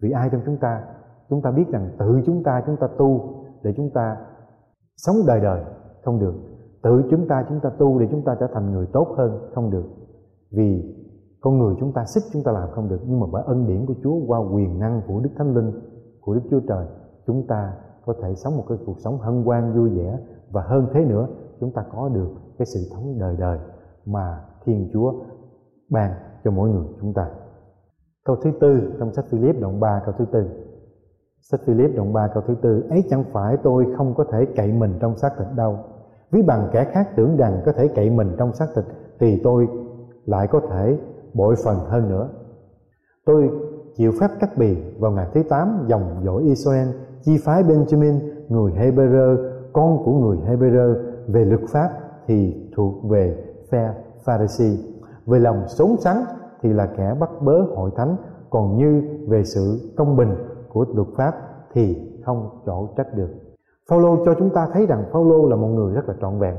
Vì 0.00 0.10
ai 0.10 0.28
trong 0.32 0.40
chúng 0.46 0.56
ta 0.56 0.84
chúng 1.28 1.42
ta 1.42 1.50
biết 1.50 1.64
rằng 1.72 1.90
tự 1.98 2.20
chúng 2.26 2.42
ta 2.42 2.62
chúng 2.66 2.76
ta 2.76 2.86
tu 2.98 3.34
để 3.62 3.74
chúng 3.76 3.90
ta 3.90 4.16
sống 4.96 5.16
đời 5.26 5.40
đời 5.40 5.64
không 6.04 6.20
được. 6.20 6.34
Tự 6.82 7.02
chúng 7.10 7.28
ta 7.28 7.44
chúng 7.48 7.60
ta 7.60 7.70
tu 7.78 7.98
để 7.98 8.08
chúng 8.10 8.22
ta 8.24 8.36
trở 8.40 8.46
thành 8.54 8.72
người 8.72 8.86
tốt 8.92 9.14
hơn 9.16 9.50
không 9.54 9.70
được. 9.70 9.84
Vì 10.50 10.96
con 11.40 11.58
người 11.58 11.74
chúng 11.80 11.92
ta 11.92 12.04
sức 12.04 12.20
chúng 12.32 12.42
ta 12.42 12.52
làm 12.52 12.70
không 12.70 12.88
được. 12.88 13.00
Nhưng 13.06 13.20
mà 13.20 13.26
bởi 13.32 13.42
ân 13.46 13.66
điển 13.66 13.86
của 13.86 13.94
Chúa 14.02 14.26
qua 14.26 14.38
quyền 14.38 14.78
năng 14.78 15.02
của 15.06 15.20
Đức 15.20 15.30
Thánh 15.38 15.54
Linh, 15.54 15.72
của 16.20 16.34
Đức 16.34 16.42
Chúa 16.50 16.60
Trời, 16.68 16.86
chúng 17.26 17.46
ta 17.46 17.76
có 18.06 18.14
thể 18.22 18.34
sống 18.34 18.56
một 18.56 18.64
cái 18.68 18.78
cuộc 18.86 18.96
sống 18.98 19.18
hân 19.18 19.42
hoan, 19.42 19.72
vui 19.74 19.90
vẻ. 19.90 20.18
Và 20.50 20.62
hơn 20.62 20.86
thế 20.92 21.04
nữa, 21.04 21.28
chúng 21.60 21.72
ta 21.72 21.84
có 21.92 22.08
được 22.08 22.30
cái 22.58 22.66
sự 22.66 22.80
thống 22.94 23.18
đời 23.18 23.36
đời 23.38 23.58
mà 24.06 24.40
Thiên 24.64 24.90
Chúa 24.92 25.12
ban 25.90 26.12
cho 26.44 26.50
mỗi 26.50 26.70
người 26.70 26.86
chúng 27.00 27.14
ta. 27.14 27.30
Câu 28.24 28.36
thứ 28.36 28.50
tư 28.60 28.92
trong 28.98 29.12
sách 29.12 29.24
Philip 29.30 29.60
đoạn 29.60 29.80
3 29.80 30.02
câu 30.04 30.14
thứ 30.18 30.24
tư. 30.32 30.46
Sách 31.40 31.60
Philip 31.66 31.96
đoạn 31.96 32.12
3 32.12 32.28
câu 32.34 32.42
thứ 32.46 32.54
tư 32.62 32.82
ấy 32.90 33.04
chẳng 33.10 33.24
phải 33.32 33.56
tôi 33.62 33.86
không 33.96 34.14
có 34.14 34.24
thể 34.32 34.46
cậy 34.56 34.72
mình 34.72 34.98
trong 35.00 35.16
xác 35.16 35.32
thịt 35.38 35.46
đâu. 35.56 35.78
Ví 36.30 36.42
bằng 36.42 36.68
kẻ 36.72 36.84
khác 36.84 37.08
tưởng 37.16 37.36
rằng 37.36 37.62
có 37.66 37.72
thể 37.72 37.88
cậy 37.88 38.10
mình 38.10 38.34
trong 38.38 38.52
xác 38.52 38.66
thịt, 38.76 38.84
thì 39.20 39.40
tôi 39.44 39.68
lại 40.26 40.46
có 40.46 40.60
thể 40.70 40.98
bội 41.34 41.54
phần 41.64 41.76
hơn 41.76 42.08
nữa. 42.08 42.28
Tôi 43.26 43.50
chịu 43.96 44.12
phép 44.20 44.28
cắt 44.40 44.50
bì 44.58 44.76
vào 44.98 45.12
ngày 45.12 45.26
thứ 45.34 45.42
8 45.48 45.84
dòng 45.86 46.20
dõi 46.24 46.42
Israel, 46.42 46.88
chi 47.22 47.38
phái 47.44 47.62
Benjamin, 47.62 48.18
người 48.48 48.72
Hebrew, 48.72 49.36
con 49.72 50.04
của 50.04 50.12
người 50.12 50.36
Hebrew, 50.36 50.94
về 51.28 51.44
luật 51.44 51.60
pháp 51.72 51.90
thì 52.26 52.68
thuộc 52.76 53.04
về 53.04 53.44
phe 53.70 53.94
Pharisee 54.24 54.76
về 55.26 55.38
lòng 55.38 55.64
sống 55.68 55.96
sắng 56.00 56.24
thì 56.64 56.72
là 56.72 56.86
kẻ 56.96 57.14
bắt 57.20 57.30
bớ 57.40 57.62
hội 57.76 57.90
thánh. 57.96 58.16
Còn 58.50 58.76
như 58.76 59.02
về 59.28 59.44
sự 59.44 59.94
công 59.96 60.16
bình 60.16 60.34
của 60.68 60.86
luật 60.94 61.08
pháp 61.16 61.34
thì 61.72 62.12
không 62.24 62.48
chỗ 62.66 62.88
trách 62.96 63.14
được. 63.14 63.28
Phaolô 63.90 64.24
cho 64.24 64.34
chúng 64.38 64.50
ta 64.50 64.68
thấy 64.72 64.86
rằng 64.86 65.04
Phaolô 65.12 65.48
là 65.48 65.56
một 65.56 65.68
người 65.68 65.94
rất 65.94 66.08
là 66.08 66.14
trọn 66.20 66.38
vẹn. 66.38 66.54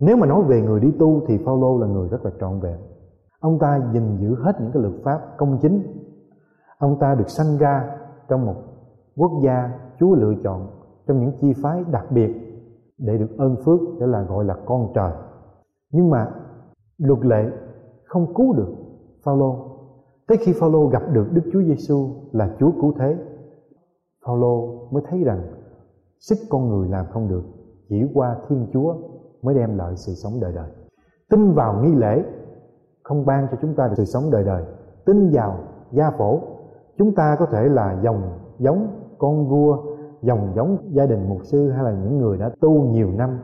Nếu 0.00 0.16
mà 0.16 0.26
nói 0.26 0.42
về 0.42 0.60
người 0.60 0.80
đi 0.80 0.92
tu 0.98 1.22
thì 1.26 1.38
Phaolô 1.38 1.78
là 1.78 1.86
người 1.86 2.08
rất 2.08 2.24
là 2.24 2.30
trọn 2.40 2.60
vẹn. 2.60 2.76
Ông 3.40 3.58
ta 3.58 3.80
gìn 3.92 4.16
giữ 4.20 4.34
hết 4.34 4.60
những 4.60 4.70
cái 4.72 4.82
luật 4.82 4.94
pháp 5.04 5.20
công 5.36 5.58
chính. 5.62 5.82
Ông 6.78 6.98
ta 6.98 7.14
được 7.14 7.28
sanh 7.28 7.58
ra 7.58 7.96
trong 8.28 8.46
một 8.46 8.54
quốc 9.16 9.32
gia 9.42 9.70
Chúa 10.00 10.14
lựa 10.14 10.34
chọn, 10.44 10.66
trong 11.06 11.20
những 11.20 11.32
chi 11.40 11.52
phái 11.62 11.84
đặc 11.90 12.06
biệt 12.10 12.34
để 12.98 13.18
được 13.18 13.38
ơn 13.38 13.56
phước 13.64 13.80
để 14.00 14.06
là 14.06 14.22
gọi 14.22 14.44
là 14.44 14.56
con 14.66 14.92
trời. 14.94 15.12
Nhưng 15.92 16.10
mà 16.10 16.26
luật 16.98 17.24
lệ 17.24 17.50
không 18.04 18.34
cứu 18.34 18.52
được. 18.52 18.83
Phaolô. 19.24 19.56
Tới 20.28 20.38
khi 20.40 20.52
Phaolô 20.52 20.86
gặp 20.86 21.02
được 21.12 21.26
Đức 21.32 21.42
Chúa 21.52 21.62
Giêsu 21.62 22.08
là 22.32 22.56
Chúa 22.58 22.70
cứu 22.80 22.92
thế, 22.98 23.16
Phaolô 24.26 24.88
mới 24.90 25.02
thấy 25.08 25.24
rằng 25.24 25.42
sức 26.20 26.38
con 26.50 26.68
người 26.68 26.88
làm 26.88 27.06
không 27.10 27.28
được, 27.28 27.42
chỉ 27.88 28.02
qua 28.14 28.36
Thiên 28.48 28.66
Chúa 28.72 28.94
mới 29.42 29.54
đem 29.54 29.78
lại 29.78 29.96
sự 29.96 30.12
sống 30.12 30.32
đời 30.40 30.52
đời. 30.52 30.70
Tin 31.30 31.52
vào 31.52 31.82
nghi 31.82 31.94
lễ 31.94 32.24
không 33.02 33.26
ban 33.26 33.46
cho 33.50 33.56
chúng 33.62 33.74
ta 33.74 33.88
được 33.88 33.94
sự 33.96 34.04
sống 34.04 34.30
đời 34.30 34.44
đời. 34.44 34.64
Tin 35.06 35.30
vào 35.32 35.58
gia 35.92 36.10
phổ, 36.10 36.40
chúng 36.98 37.14
ta 37.14 37.36
có 37.38 37.46
thể 37.46 37.68
là 37.68 38.00
dòng 38.02 38.38
giống 38.58 38.86
con 39.18 39.48
vua, 39.48 39.78
dòng 40.22 40.52
giống 40.56 40.78
gia 40.90 41.06
đình 41.06 41.28
mục 41.28 41.44
sư 41.44 41.70
hay 41.70 41.84
là 41.84 41.92
những 41.92 42.18
người 42.18 42.38
đã 42.38 42.50
tu 42.60 42.70
nhiều 42.70 43.08
năm. 43.16 43.38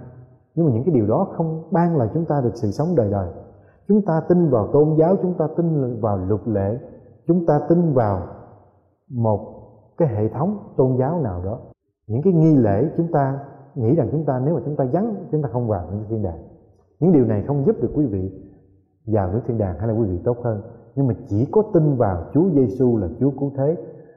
Nhưng 0.54 0.66
mà 0.66 0.72
những 0.72 0.84
cái 0.84 0.94
điều 0.94 1.06
đó 1.06 1.28
không 1.36 1.62
ban 1.70 1.96
lại 1.96 2.08
chúng 2.14 2.24
ta 2.24 2.40
được 2.40 2.54
sự 2.54 2.70
sống 2.70 2.88
đời 2.96 3.10
đời 3.10 3.28
chúng 3.90 4.02
ta 4.02 4.20
tin 4.28 4.50
vào 4.50 4.68
tôn 4.72 4.94
giáo, 4.98 5.16
chúng 5.22 5.34
ta 5.34 5.48
tin 5.56 6.00
vào 6.00 6.16
luật 6.16 6.40
lệ, 6.48 6.78
chúng 7.26 7.46
ta 7.46 7.60
tin 7.68 7.92
vào 7.92 8.26
một 9.10 9.40
cái 9.98 10.08
hệ 10.08 10.28
thống 10.28 10.58
tôn 10.76 10.96
giáo 10.98 11.20
nào 11.22 11.42
đó. 11.44 11.58
Những 12.06 12.22
cái 12.22 12.32
nghi 12.32 12.56
lễ 12.56 12.90
chúng 12.96 13.12
ta 13.12 13.38
nghĩ 13.74 13.94
rằng 13.94 14.08
chúng 14.12 14.24
ta, 14.24 14.40
nếu 14.44 14.54
mà 14.54 14.60
chúng 14.64 14.76
ta 14.76 14.84
vắng, 14.92 15.14
chúng 15.32 15.42
ta 15.42 15.48
không 15.52 15.68
vào 15.68 15.88
những 15.90 16.04
thiên 16.08 16.22
đàng. 16.22 16.38
Những 17.00 17.12
điều 17.12 17.24
này 17.24 17.44
không 17.46 17.64
giúp 17.66 17.76
được 17.82 17.90
quý 17.94 18.06
vị 18.06 18.32
vào 19.06 19.32
nước 19.32 19.40
thiên 19.46 19.58
đàng 19.58 19.78
hay 19.78 19.88
là 19.88 19.94
quý 19.94 20.06
vị 20.06 20.18
tốt 20.24 20.36
hơn. 20.44 20.62
Nhưng 20.94 21.06
mà 21.06 21.14
chỉ 21.28 21.48
có 21.52 21.62
tin 21.74 21.96
vào 21.96 22.24
Chúa 22.34 22.50
Giêsu 22.54 22.96
là 22.96 23.08
Chúa 23.20 23.30
cứu 23.30 23.52
thế, 23.56 23.76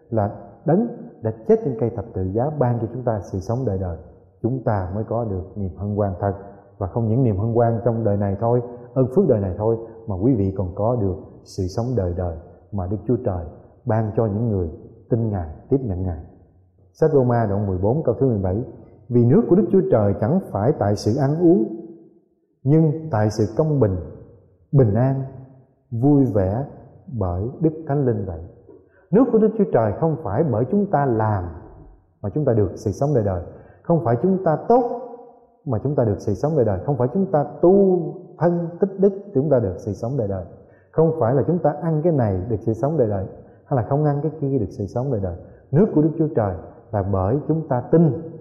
là 0.10 0.32
đấng 0.66 0.88
đã 1.22 1.32
chết 1.48 1.60
trên 1.66 1.78
cây 1.80 1.90
thập 1.90 2.06
tự 2.14 2.24
giá 2.24 2.50
ban 2.60 2.80
cho 2.80 2.88
chúng 2.94 3.04
ta 3.04 3.20
sự 3.32 3.40
sống 3.40 3.60
đời 3.66 3.78
đời. 3.78 3.98
Chúng 4.42 4.64
ta 4.64 4.92
mới 4.96 5.04
có 5.04 5.26
được 5.26 5.44
niềm 5.56 5.72
hân 5.78 5.96
hoan 5.96 6.14
thật. 6.20 6.34
Và 6.78 6.88
không 6.88 7.10
những 7.10 7.24
niềm 7.24 7.38
hân 7.38 7.54
hoan 7.54 7.80
trong 7.86 8.04
đời 8.04 8.18
này 8.18 8.38
thôi 8.40 8.62
ơn 8.94 9.08
phước 9.16 9.28
đời 9.28 9.42
này 9.42 9.56
thôi 9.58 9.78
mà 10.08 10.16
quý 10.16 10.34
vị 10.34 10.54
còn 10.58 10.76
có 10.76 10.96
được 10.96 11.16
sự 11.44 11.68
sống 11.68 11.86
đời 11.96 12.14
đời 12.18 12.38
mà 12.72 12.88
Đức 12.88 12.98
Chúa 13.08 13.18
Trời 13.26 13.46
ban 13.86 14.12
cho 14.18 14.26
những 14.26 14.50
người 14.50 14.70
tin 15.10 15.30
Ngài, 15.30 15.50
tiếp 15.70 15.78
nhận 15.82 16.04
Ngài 16.04 16.24
sách 16.94 17.12
Roma 17.14 17.46
đoạn 17.50 17.68
14 17.68 18.04
câu 18.04 18.16
thứ 18.20 18.28
17 18.28 18.64
vì 19.10 19.26
nước 19.26 19.42
của 19.50 19.56
Đức 19.56 19.66
Chúa 19.72 19.82
Trời 19.92 20.14
chẳng 20.22 20.40
phải 20.52 20.74
tại 20.80 20.96
sự 20.96 21.16
ăn 21.16 21.42
uống, 21.42 21.86
nhưng 22.64 22.92
tại 23.12 23.30
sự 23.30 23.46
công 23.58 23.80
bình 23.80 23.96
bình 24.72 24.94
an, 24.94 25.24
vui 25.92 26.26
vẻ 26.26 26.66
bởi 27.20 27.44
Đức 27.60 27.72
Thánh 27.88 28.06
Linh 28.06 28.26
vậy 28.26 28.40
Nước 29.14 29.26
của 29.32 29.38
Đức 29.38 29.50
Chúa 29.58 29.64
Trời 29.74 29.94
không 30.00 30.16
phải 30.24 30.44
bởi 30.52 30.66
chúng 30.72 30.86
ta 30.92 31.06
làm 31.06 31.44
mà 32.22 32.30
chúng 32.30 32.46
ta 32.46 32.54
được 32.54 32.72
sự 32.76 32.92
sống 32.92 33.10
đời 33.16 33.24
đời. 33.24 33.44
Không 33.84 34.02
phải 34.06 34.16
chúng 34.24 34.44
ta 34.44 34.58
tốt 34.70 34.84
mà 35.66 35.80
chúng 35.84 35.96
ta 35.96 36.04
được 36.04 36.16
sự 36.20 36.34
sống 36.34 36.52
đời 36.56 36.66
đời. 36.66 36.80
Không 36.86 36.98
phải 36.98 37.08
chúng 37.14 37.32
ta 37.32 37.46
tu 37.62 38.00
thân 38.44 38.70
tích 38.80 39.00
đức 39.00 39.14
chúng 39.34 39.50
ta 39.50 39.60
được 39.60 39.76
sự 39.78 39.94
sống 39.94 40.18
đời 40.18 40.28
đời. 40.28 40.46
Không 40.92 41.12
phải 41.20 41.36
là 41.36 41.44
chúng 41.48 41.60
ta 41.60 41.76
ăn 41.82 42.02
cái 42.04 42.14
này 42.14 42.42
được 42.50 42.60
sự 42.60 42.74
sống 42.74 42.98
đời 42.98 43.10
đời 43.10 43.26
hay 43.66 43.78
là 43.78 43.84
không 43.90 44.06
ăn 44.06 44.20
cái 44.24 44.32
kia 44.42 44.60
được 44.60 44.70
sự 44.70 44.86
sống 44.86 45.12
đời 45.12 45.22
đời. 45.24 45.36
Nước 45.72 45.86
của 45.96 46.02
Đức 46.02 46.12
Chúa 46.18 46.28
Trời 46.36 46.56
là 46.92 47.04
bởi 47.04 47.38
chúng 47.48 47.68
ta 47.68 47.82
tin 47.92 48.32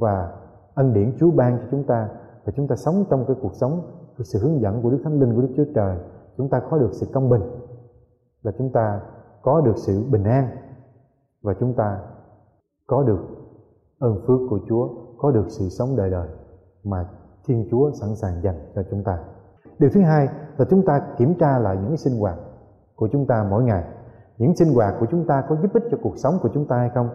và 0.00 0.32
ân 0.74 0.92
điển 0.92 1.12
Chúa 1.18 1.30
ban 1.30 1.58
cho 1.58 1.64
chúng 1.70 1.84
ta 1.84 2.08
và 2.44 2.52
chúng 2.56 2.68
ta 2.68 2.76
sống 2.76 3.04
trong 3.10 3.24
cái 3.26 3.36
cuộc 3.42 3.54
sống 3.54 3.80
của 4.18 4.24
sự 4.24 4.38
hướng 4.38 4.60
dẫn 4.60 4.82
của 4.82 4.90
Đức 4.90 5.00
Thánh 5.04 5.20
Linh 5.20 5.34
của 5.34 5.42
Đức 5.42 5.52
Chúa 5.56 5.72
Trời 5.74 5.96
chúng 6.36 6.48
ta 6.48 6.62
có 6.70 6.78
được 6.78 6.90
sự 6.92 7.06
công 7.12 7.28
bình 7.28 7.42
và 8.42 8.52
chúng 8.58 8.72
ta 8.72 9.00
có 9.42 9.60
được 9.60 9.76
sự 9.76 10.04
bình 10.10 10.24
an 10.24 10.48
và 11.42 11.54
chúng 11.60 11.74
ta 11.74 12.00
có 12.86 13.02
được 13.02 13.20
ơn 13.98 14.20
phước 14.26 14.40
của 14.50 14.58
Chúa, 14.68 14.88
có 15.18 15.30
được 15.30 15.44
sự 15.48 15.68
sống 15.68 15.96
đời 15.96 16.10
đời 16.10 16.28
mà 16.84 17.08
Thiên 17.46 17.68
Chúa 17.70 17.90
sẵn 18.00 18.16
sàng 18.16 18.42
dành 18.42 18.72
cho 18.74 18.82
chúng 18.90 19.04
ta. 19.04 19.24
Điều 19.78 19.90
thứ 19.94 20.00
hai 20.00 20.28
là 20.56 20.64
chúng 20.70 20.84
ta 20.86 21.00
kiểm 21.18 21.34
tra 21.38 21.58
lại 21.58 21.76
những 21.76 21.88
cái 21.88 21.96
sinh 21.96 22.20
hoạt 22.20 22.38
của 22.96 23.08
chúng 23.12 23.26
ta 23.26 23.46
mỗi 23.50 23.62
ngày. 23.64 23.84
những 24.38 24.56
sinh 24.56 24.74
hoạt 24.74 24.94
của 25.00 25.06
chúng 25.10 25.26
ta 25.26 25.44
có 25.48 25.56
giúp 25.56 25.72
ích 25.74 25.82
cho 25.90 25.98
cuộc 26.02 26.14
sống 26.16 26.34
của 26.42 26.48
chúng 26.54 26.66
ta 26.66 26.76
hay 26.76 26.90
không? 26.94 27.08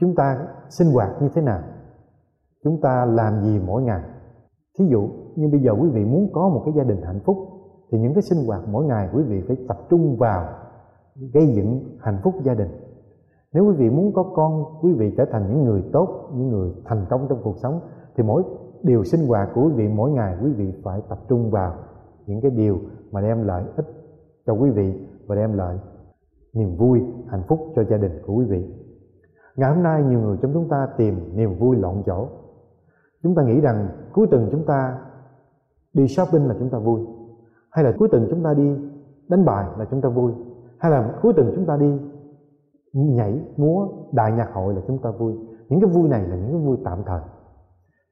Chúng 0.00 0.14
ta 0.14 0.38
sinh 0.68 0.92
hoạt 0.92 1.22
như 1.22 1.28
thế 1.34 1.42
nào? 1.42 1.60
Chúng 2.64 2.80
ta 2.80 3.04
làm 3.04 3.40
gì 3.42 3.60
mỗi 3.66 3.82
ngày? 3.82 4.02
Thí 4.78 4.86
dụ 4.90 5.08
như 5.36 5.48
bây 5.48 5.60
giờ 5.60 5.72
quý 5.80 5.88
vị 5.88 6.04
muốn 6.04 6.30
có 6.32 6.48
một 6.48 6.62
cái 6.64 6.74
gia 6.76 6.84
đình 6.84 7.02
hạnh 7.02 7.20
phúc, 7.24 7.36
thì 7.90 7.98
những 7.98 8.14
cái 8.14 8.22
sinh 8.22 8.46
hoạt 8.46 8.60
mỗi 8.68 8.84
ngày 8.84 9.08
quý 9.14 9.22
vị 9.22 9.44
phải 9.48 9.56
tập 9.68 9.78
trung 9.90 10.16
vào 10.16 10.44
gây 11.34 11.46
dựng 11.46 11.98
hạnh 12.00 12.20
phúc 12.24 12.34
gia 12.42 12.54
đình. 12.54 12.68
Nếu 13.52 13.64
quý 13.66 13.74
vị 13.76 13.90
muốn 13.90 14.12
có 14.12 14.22
con, 14.22 14.64
quý 14.82 14.92
vị 14.92 15.14
trở 15.16 15.24
thành 15.32 15.46
những 15.48 15.64
người 15.64 15.84
tốt, 15.92 16.30
những 16.34 16.48
người 16.48 16.74
thành 16.84 17.06
công 17.10 17.26
trong 17.28 17.38
cuộc 17.42 17.58
sống, 17.62 17.80
thì 18.16 18.22
mỗi 18.22 18.42
điều 18.86 19.04
sinh 19.04 19.26
hoạt 19.26 19.48
của 19.54 19.62
quý 19.64 19.72
vị 19.72 19.88
mỗi 19.88 20.10
ngày, 20.10 20.36
quý 20.42 20.52
vị 20.52 20.72
phải 20.84 21.00
tập 21.08 21.18
trung 21.28 21.50
vào 21.50 21.74
những 22.26 22.40
cái 22.40 22.50
điều 22.50 22.78
mà 23.12 23.20
đem 23.20 23.42
lợi 23.42 23.64
ích 23.76 23.86
cho 24.46 24.52
quý 24.52 24.70
vị 24.70 25.06
và 25.26 25.36
đem 25.36 25.52
lại 25.52 25.78
niềm 26.52 26.76
vui, 26.76 27.02
hạnh 27.28 27.42
phúc 27.48 27.72
cho 27.76 27.84
gia 27.84 27.96
đình 27.96 28.12
của 28.26 28.34
quý 28.34 28.44
vị. 28.44 28.64
Ngày 29.56 29.74
hôm 29.74 29.82
nay 29.82 30.02
nhiều 30.02 30.20
người 30.20 30.36
trong 30.42 30.52
chúng 30.52 30.68
ta 30.68 30.88
tìm 30.96 31.36
niềm 31.36 31.58
vui 31.58 31.76
lộn 31.76 32.02
chỗ. 32.06 32.28
Chúng 33.22 33.34
ta 33.34 33.42
nghĩ 33.42 33.60
rằng 33.60 33.88
cuối 34.12 34.26
tuần 34.30 34.48
chúng 34.52 34.64
ta 34.66 34.98
đi 35.92 36.08
shopping 36.08 36.46
là 36.46 36.54
chúng 36.58 36.70
ta 36.70 36.78
vui, 36.78 37.00
hay 37.70 37.84
là 37.84 37.92
cuối 37.98 38.08
tuần 38.12 38.26
chúng 38.30 38.42
ta 38.42 38.54
đi 38.54 38.76
đánh 39.28 39.44
bài 39.44 39.66
là 39.78 39.84
chúng 39.90 40.00
ta 40.00 40.08
vui, 40.08 40.32
hay 40.78 40.90
là 40.90 41.14
cuối 41.22 41.32
tuần 41.36 41.52
chúng 41.54 41.66
ta 41.66 41.76
đi 41.76 41.98
nhảy 42.92 43.40
múa 43.56 43.88
đại 44.12 44.32
nhạc 44.32 44.52
hội 44.52 44.74
là 44.74 44.80
chúng 44.86 44.98
ta 44.98 45.10
vui. 45.10 45.32
Những 45.68 45.80
cái 45.80 45.90
vui 45.90 46.08
này 46.08 46.28
là 46.28 46.36
những 46.36 46.52
cái 46.52 46.60
vui 46.60 46.76
tạm 46.84 47.02
thời 47.06 47.20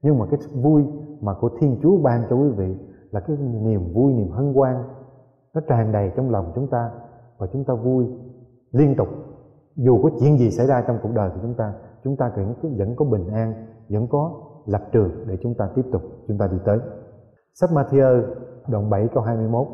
nhưng 0.05 0.19
mà 0.19 0.27
cái 0.31 0.41
vui 0.53 0.85
mà 1.21 1.35
của 1.35 1.51
thiên 1.61 1.79
chúa 1.83 1.97
ban 2.03 2.23
cho 2.31 2.37
quý 2.37 2.49
vị 2.49 2.77
là 3.11 3.21
cái 3.21 3.37
niềm 3.37 3.93
vui, 3.93 4.13
niềm 4.13 4.31
hân 4.31 4.55
hoan, 4.55 4.85
nó 5.55 5.61
tràn 5.69 5.93
đầy 5.93 6.13
trong 6.17 6.31
lòng 6.31 6.53
chúng 6.55 6.69
ta 6.69 6.91
và 7.39 7.47
chúng 7.53 7.65
ta 7.65 7.75
vui 7.75 8.07
liên 8.73 8.95
tục. 8.97 9.09
Dù 9.77 10.03
có 10.03 10.11
chuyện 10.21 10.39
gì 10.39 10.51
xảy 10.51 10.67
ra 10.67 10.85
trong 10.87 10.99
cuộc 11.03 11.13
đời 11.15 11.31
của 11.31 11.39
chúng 11.43 11.55
ta 11.55 11.73
chúng 12.05 12.17
ta 12.17 12.33
vẫn 12.37 12.55
vẫn 12.79 12.97
có 12.97 13.05
bình 13.05 13.29
an, 13.29 13.67
vẫn 13.89 14.07
có 14.09 14.33
lập 14.67 14.83
trường 14.93 15.11
để 15.27 15.39
chúng 15.43 15.55
ta 15.55 15.69
tiếp 15.75 15.83
tục, 15.93 16.03
chúng 16.29 16.39
ta 16.39 16.47
đi 16.47 16.57
tới. 16.65 16.79
Sách 17.55 17.71
Matthew 17.71 18.23
đoạn 18.69 18.91
7 18.91 19.09
câu 19.15 19.23
21 19.23 19.67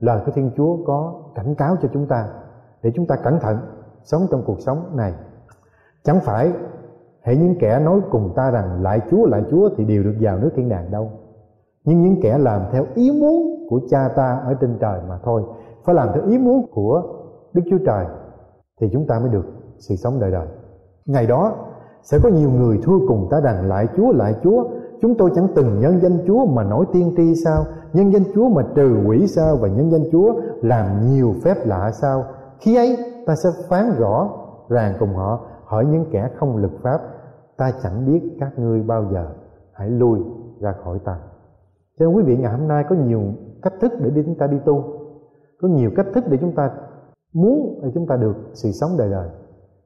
lời 0.00 0.22
của 0.26 0.32
Thiên 0.32 0.50
Chúa 0.56 0.84
có 0.86 1.22
cảnh 1.34 1.54
cáo 1.54 1.76
cho 1.82 1.88
chúng 1.92 2.06
ta 2.06 2.28
để 2.82 2.92
chúng 2.94 3.06
ta 3.06 3.16
cẩn 3.16 3.38
thận 3.40 3.56
sống 4.02 4.22
trong 4.30 4.42
cuộc 4.46 4.60
sống 4.60 4.96
này. 4.96 5.14
Chẳng 6.02 6.20
phải 6.22 6.52
hãy 7.24 7.36
những 7.36 7.54
kẻ 7.60 7.80
nói 7.84 8.00
cùng 8.10 8.32
ta 8.36 8.50
rằng 8.50 8.82
lại 8.82 9.00
Chúa 9.10 9.26
lại 9.26 9.42
Chúa 9.50 9.68
thì 9.76 9.84
đều 9.84 10.02
được 10.02 10.14
vào 10.20 10.38
nước 10.38 10.50
thiên 10.56 10.68
đàng 10.68 10.90
đâu. 10.90 11.10
Nhưng 11.84 12.02
những 12.02 12.20
kẻ 12.22 12.38
làm 12.38 12.62
theo 12.72 12.84
ý 12.94 13.10
muốn 13.20 13.66
của 13.68 13.80
cha 13.90 14.08
ta 14.16 14.40
ở 14.46 14.54
trên 14.60 14.76
trời 14.80 15.00
mà 15.08 15.18
thôi. 15.24 15.42
Phải 15.84 15.94
làm 15.94 16.08
theo 16.14 16.22
ý 16.26 16.38
muốn 16.38 16.66
của 16.72 17.02
Đức 17.52 17.62
Chúa 17.70 17.78
Trời 17.86 18.06
thì 18.80 18.88
chúng 18.92 19.06
ta 19.06 19.18
mới 19.18 19.28
được 19.28 19.44
sự 19.78 19.96
sống 19.96 20.20
đời 20.20 20.30
đời. 20.30 20.46
Ngày 21.06 21.26
đó, 21.26 21.52
sẽ 22.02 22.18
có 22.22 22.28
nhiều 22.28 22.50
người 22.50 22.78
thưa 22.82 22.98
cùng 23.08 23.28
ta 23.30 23.40
rằng 23.40 23.68
lại 23.68 23.88
Chúa 23.96 24.12
lại 24.12 24.34
Chúa, 24.42 24.64
chúng 25.02 25.14
tôi 25.14 25.30
chẳng 25.34 25.48
từng 25.54 25.80
nhân 25.80 26.00
danh 26.02 26.18
Chúa 26.26 26.46
mà 26.46 26.64
nổi 26.64 26.84
tiên 26.92 27.14
tri 27.16 27.34
sao? 27.44 27.64
Nhân 27.92 28.12
danh 28.12 28.24
Chúa 28.34 28.48
mà 28.48 28.62
trừ 28.74 28.96
quỷ 29.06 29.26
sao? 29.26 29.56
Và 29.56 29.68
nhân 29.68 29.90
danh 29.90 30.04
Chúa 30.12 30.34
làm 30.62 30.86
nhiều 31.10 31.34
phép 31.44 31.54
lạ 31.64 31.90
sao? 32.02 32.24
Khi 32.58 32.76
ấy, 32.76 32.96
ta 33.26 33.34
sẽ 33.36 33.50
phán 33.68 33.92
rõ 33.98 34.28
ràng 34.68 34.94
cùng 34.98 35.14
họ 35.14 35.40
hỏi 35.64 35.86
những 35.86 36.04
kẻ 36.10 36.30
không 36.36 36.56
lực 36.56 36.72
pháp, 36.82 37.00
ta 37.56 37.72
chẳng 37.82 38.06
biết 38.06 38.36
các 38.40 38.58
ngươi 38.58 38.82
bao 38.82 39.04
giờ. 39.12 39.28
Hãy 39.72 39.90
lui 39.90 40.20
ra 40.60 40.74
khỏi 40.84 40.98
ta. 40.98 41.18
Cho 41.98 42.06
nên 42.06 42.16
quý 42.16 42.22
vị, 42.22 42.36
ngày 42.36 42.52
hôm 42.52 42.68
nay 42.68 42.84
có 42.88 42.96
nhiều 42.96 43.22
cách 43.62 43.72
thức 43.80 43.92
để 44.00 44.10
đi 44.10 44.22
chúng 44.26 44.38
ta 44.38 44.46
đi 44.46 44.58
tu. 44.64 44.84
Có 45.60 45.68
nhiều 45.68 45.90
cách 45.96 46.06
thức 46.14 46.24
để 46.28 46.38
chúng 46.40 46.54
ta 46.54 46.70
muốn 47.34 47.80
để 47.82 47.90
chúng 47.94 48.06
ta 48.06 48.16
được 48.16 48.36
sự 48.52 48.72
sống 48.72 48.90
đời 48.98 49.10
đời. 49.10 49.28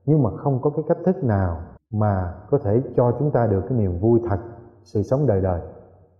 Nhưng 0.07 0.23
mà 0.23 0.31
không 0.31 0.59
có 0.63 0.71
cái 0.71 0.85
cách 0.89 0.99
thức 1.05 1.25
nào 1.25 1.57
mà 1.93 2.35
có 2.51 2.59
thể 2.59 2.83
cho 2.97 3.13
chúng 3.19 3.31
ta 3.31 3.47
được 3.47 3.61
cái 3.69 3.79
niềm 3.79 3.99
vui 4.01 4.21
thật, 4.29 4.39
sự 4.83 5.03
sống 5.03 5.27
đời 5.27 5.41
đời. 5.41 5.61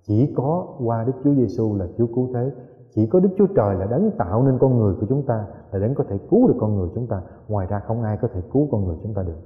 Chỉ 0.07 0.35
có 0.37 0.67
qua 0.85 1.05
Đức 1.05 1.13
Chúa 1.25 1.35
Giêsu 1.35 1.77
là 1.77 1.87
Chúa 1.99 2.07
cứu 2.07 2.29
thế 2.35 2.51
chỉ 2.99 3.07
có 3.07 3.21
Đức 3.21 3.29
Chúa 3.39 3.47
Trời 3.47 3.77
là 3.77 3.87
đấng 3.87 4.11
tạo 4.11 4.43
nên 4.43 4.59
con 4.59 4.79
người 4.79 4.95
của 5.01 5.07
chúng 5.09 5.23
ta, 5.23 5.47
là 5.73 5.79
đấng 5.79 5.95
có 5.95 6.05
thể 6.09 6.19
cứu 6.31 6.49
được 6.49 6.55
con 6.61 6.77
người 6.77 6.89
chúng 6.95 7.07
ta. 7.07 7.21
Ngoài 7.49 7.67
ra 7.71 7.81
không 7.87 8.03
ai 8.03 8.19
có 8.23 8.29
thể 8.29 8.41
cứu 8.53 8.69
con 8.71 8.85
người 8.85 8.97
chúng 9.03 9.15
ta 9.15 9.23
được. 9.23 9.39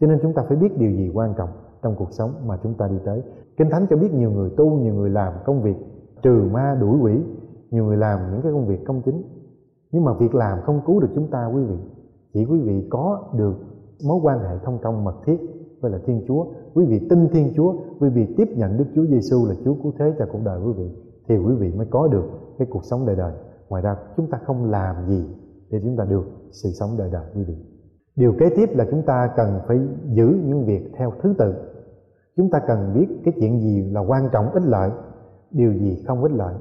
Cho 0.00 0.06
nên 0.06 0.18
chúng 0.22 0.32
ta 0.32 0.42
phải 0.48 0.56
biết 0.56 0.78
điều 0.78 0.90
gì 0.90 1.10
quan 1.14 1.34
trọng 1.36 1.48
trong 1.82 1.94
cuộc 1.98 2.12
sống 2.12 2.30
mà 2.46 2.58
chúng 2.62 2.74
ta 2.74 2.88
đi 2.88 2.96
tới. 3.04 3.22
Kinh 3.56 3.70
thánh 3.70 3.86
cho 3.90 3.96
biết 3.96 4.14
nhiều 4.14 4.30
người 4.30 4.50
tu, 4.56 4.70
nhiều 4.70 4.94
người 4.94 5.10
làm 5.10 5.32
công 5.44 5.62
việc 5.62 5.76
trừ 6.22 6.48
ma 6.52 6.76
đuổi 6.80 6.98
quỷ, 7.02 7.22
nhiều 7.70 7.84
người 7.84 7.96
làm 7.96 8.18
những 8.32 8.42
cái 8.42 8.52
công 8.52 8.66
việc 8.66 8.84
công 8.86 9.02
chính. 9.02 9.22
Nhưng 9.92 10.04
mà 10.04 10.12
việc 10.12 10.34
làm 10.34 10.58
không 10.62 10.80
cứu 10.86 11.00
được 11.00 11.10
chúng 11.14 11.30
ta, 11.30 11.46
quý 11.46 11.62
vị. 11.64 11.76
Chỉ 12.34 12.44
quý 12.44 12.60
vị 12.60 12.88
có 12.90 13.22
được 13.36 13.54
mối 14.08 14.20
quan 14.22 14.38
hệ 14.38 14.58
thông 14.64 14.78
công 14.82 15.04
mật 15.04 15.14
thiết 15.26 15.40
với 15.80 15.90
là 15.90 15.98
Thiên 16.06 16.22
Chúa. 16.28 16.46
Quý 16.74 16.84
vị 16.84 17.06
tin 17.10 17.28
Thiên 17.28 17.52
Chúa, 17.56 17.74
quý 18.00 18.08
vị 18.08 18.34
tiếp 18.36 18.48
nhận 18.56 18.76
Đức 18.76 18.86
Chúa 18.94 19.04
Giêsu 19.04 19.46
là 19.46 19.54
Chúa 19.64 19.74
cứu 19.82 19.92
thế 19.98 20.14
cho 20.18 20.26
cuộc 20.32 20.40
đời 20.44 20.60
quý 20.66 20.72
vị, 20.72 20.90
thì 21.28 21.36
quý 21.36 21.54
vị 21.54 21.72
mới 21.76 21.86
có 21.90 22.08
được 22.08 22.24
cái 22.58 22.68
cuộc 22.70 22.84
sống 22.84 23.06
đời 23.06 23.16
đời. 23.16 23.32
Ngoài 23.68 23.82
ra, 23.82 23.96
chúng 24.16 24.30
ta 24.30 24.38
không 24.46 24.70
làm 24.70 25.06
gì 25.08 25.28
để 25.70 25.80
chúng 25.82 25.96
ta 25.96 26.04
được 26.04 26.24
sự 26.50 26.70
sống 26.80 26.90
đời 26.98 27.10
đời, 27.12 27.24
quý 27.34 27.44
vị. 27.44 27.56
Điều 28.16 28.32
kế 28.38 28.46
tiếp 28.56 28.68
là 28.72 28.84
chúng 28.90 29.02
ta 29.02 29.30
cần 29.36 29.60
phải 29.66 29.78
giữ 30.10 30.26
những 30.44 30.64
việc 30.64 30.92
theo 30.98 31.12
thứ 31.22 31.34
tự. 31.38 31.54
Chúng 32.36 32.50
ta 32.50 32.58
cần 32.66 32.94
biết 32.94 33.06
cái 33.24 33.34
chuyện 33.40 33.60
gì 33.60 33.90
là 33.90 34.00
quan 34.00 34.28
trọng 34.32 34.50
ích 34.52 34.62
lợi, 34.66 34.90
điều 35.50 35.72
gì 35.72 36.04
không 36.06 36.22
ích 36.22 36.32
lợi. 36.32 36.54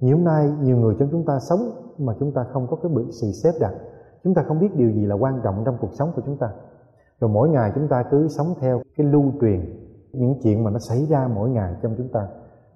Nhiều 0.00 0.16
hôm 0.16 0.24
nay, 0.24 0.52
nhiều 0.62 0.76
người 0.76 0.94
trong 0.98 1.08
chúng 1.10 1.24
ta 1.24 1.38
sống 1.50 1.60
mà 1.98 2.12
chúng 2.20 2.32
ta 2.32 2.44
không 2.52 2.66
có 2.66 2.76
cái 2.76 2.92
sự 3.10 3.26
xếp 3.42 3.52
đặt. 3.60 3.74
Chúng 4.24 4.34
ta 4.34 4.42
không 4.42 4.58
biết 4.58 4.76
điều 4.76 4.90
gì 4.90 5.06
là 5.06 5.14
quan 5.14 5.40
trọng 5.44 5.62
trong 5.64 5.76
cuộc 5.80 5.92
sống 5.92 6.12
của 6.16 6.22
chúng 6.26 6.36
ta. 6.36 6.50
Rồi 7.20 7.30
mỗi 7.30 7.48
ngày 7.48 7.72
chúng 7.74 7.88
ta 7.88 8.04
cứ 8.10 8.28
sống 8.28 8.46
theo 8.60 8.82
cái 8.96 9.06
lưu 9.06 9.24
truyền, 9.40 9.60
những 10.12 10.34
chuyện 10.42 10.64
mà 10.64 10.70
nó 10.70 10.78
xảy 10.78 11.06
ra 11.06 11.28
mỗi 11.34 11.50
ngày 11.50 11.74
trong 11.82 11.94
chúng 11.98 12.08
ta. 12.08 12.28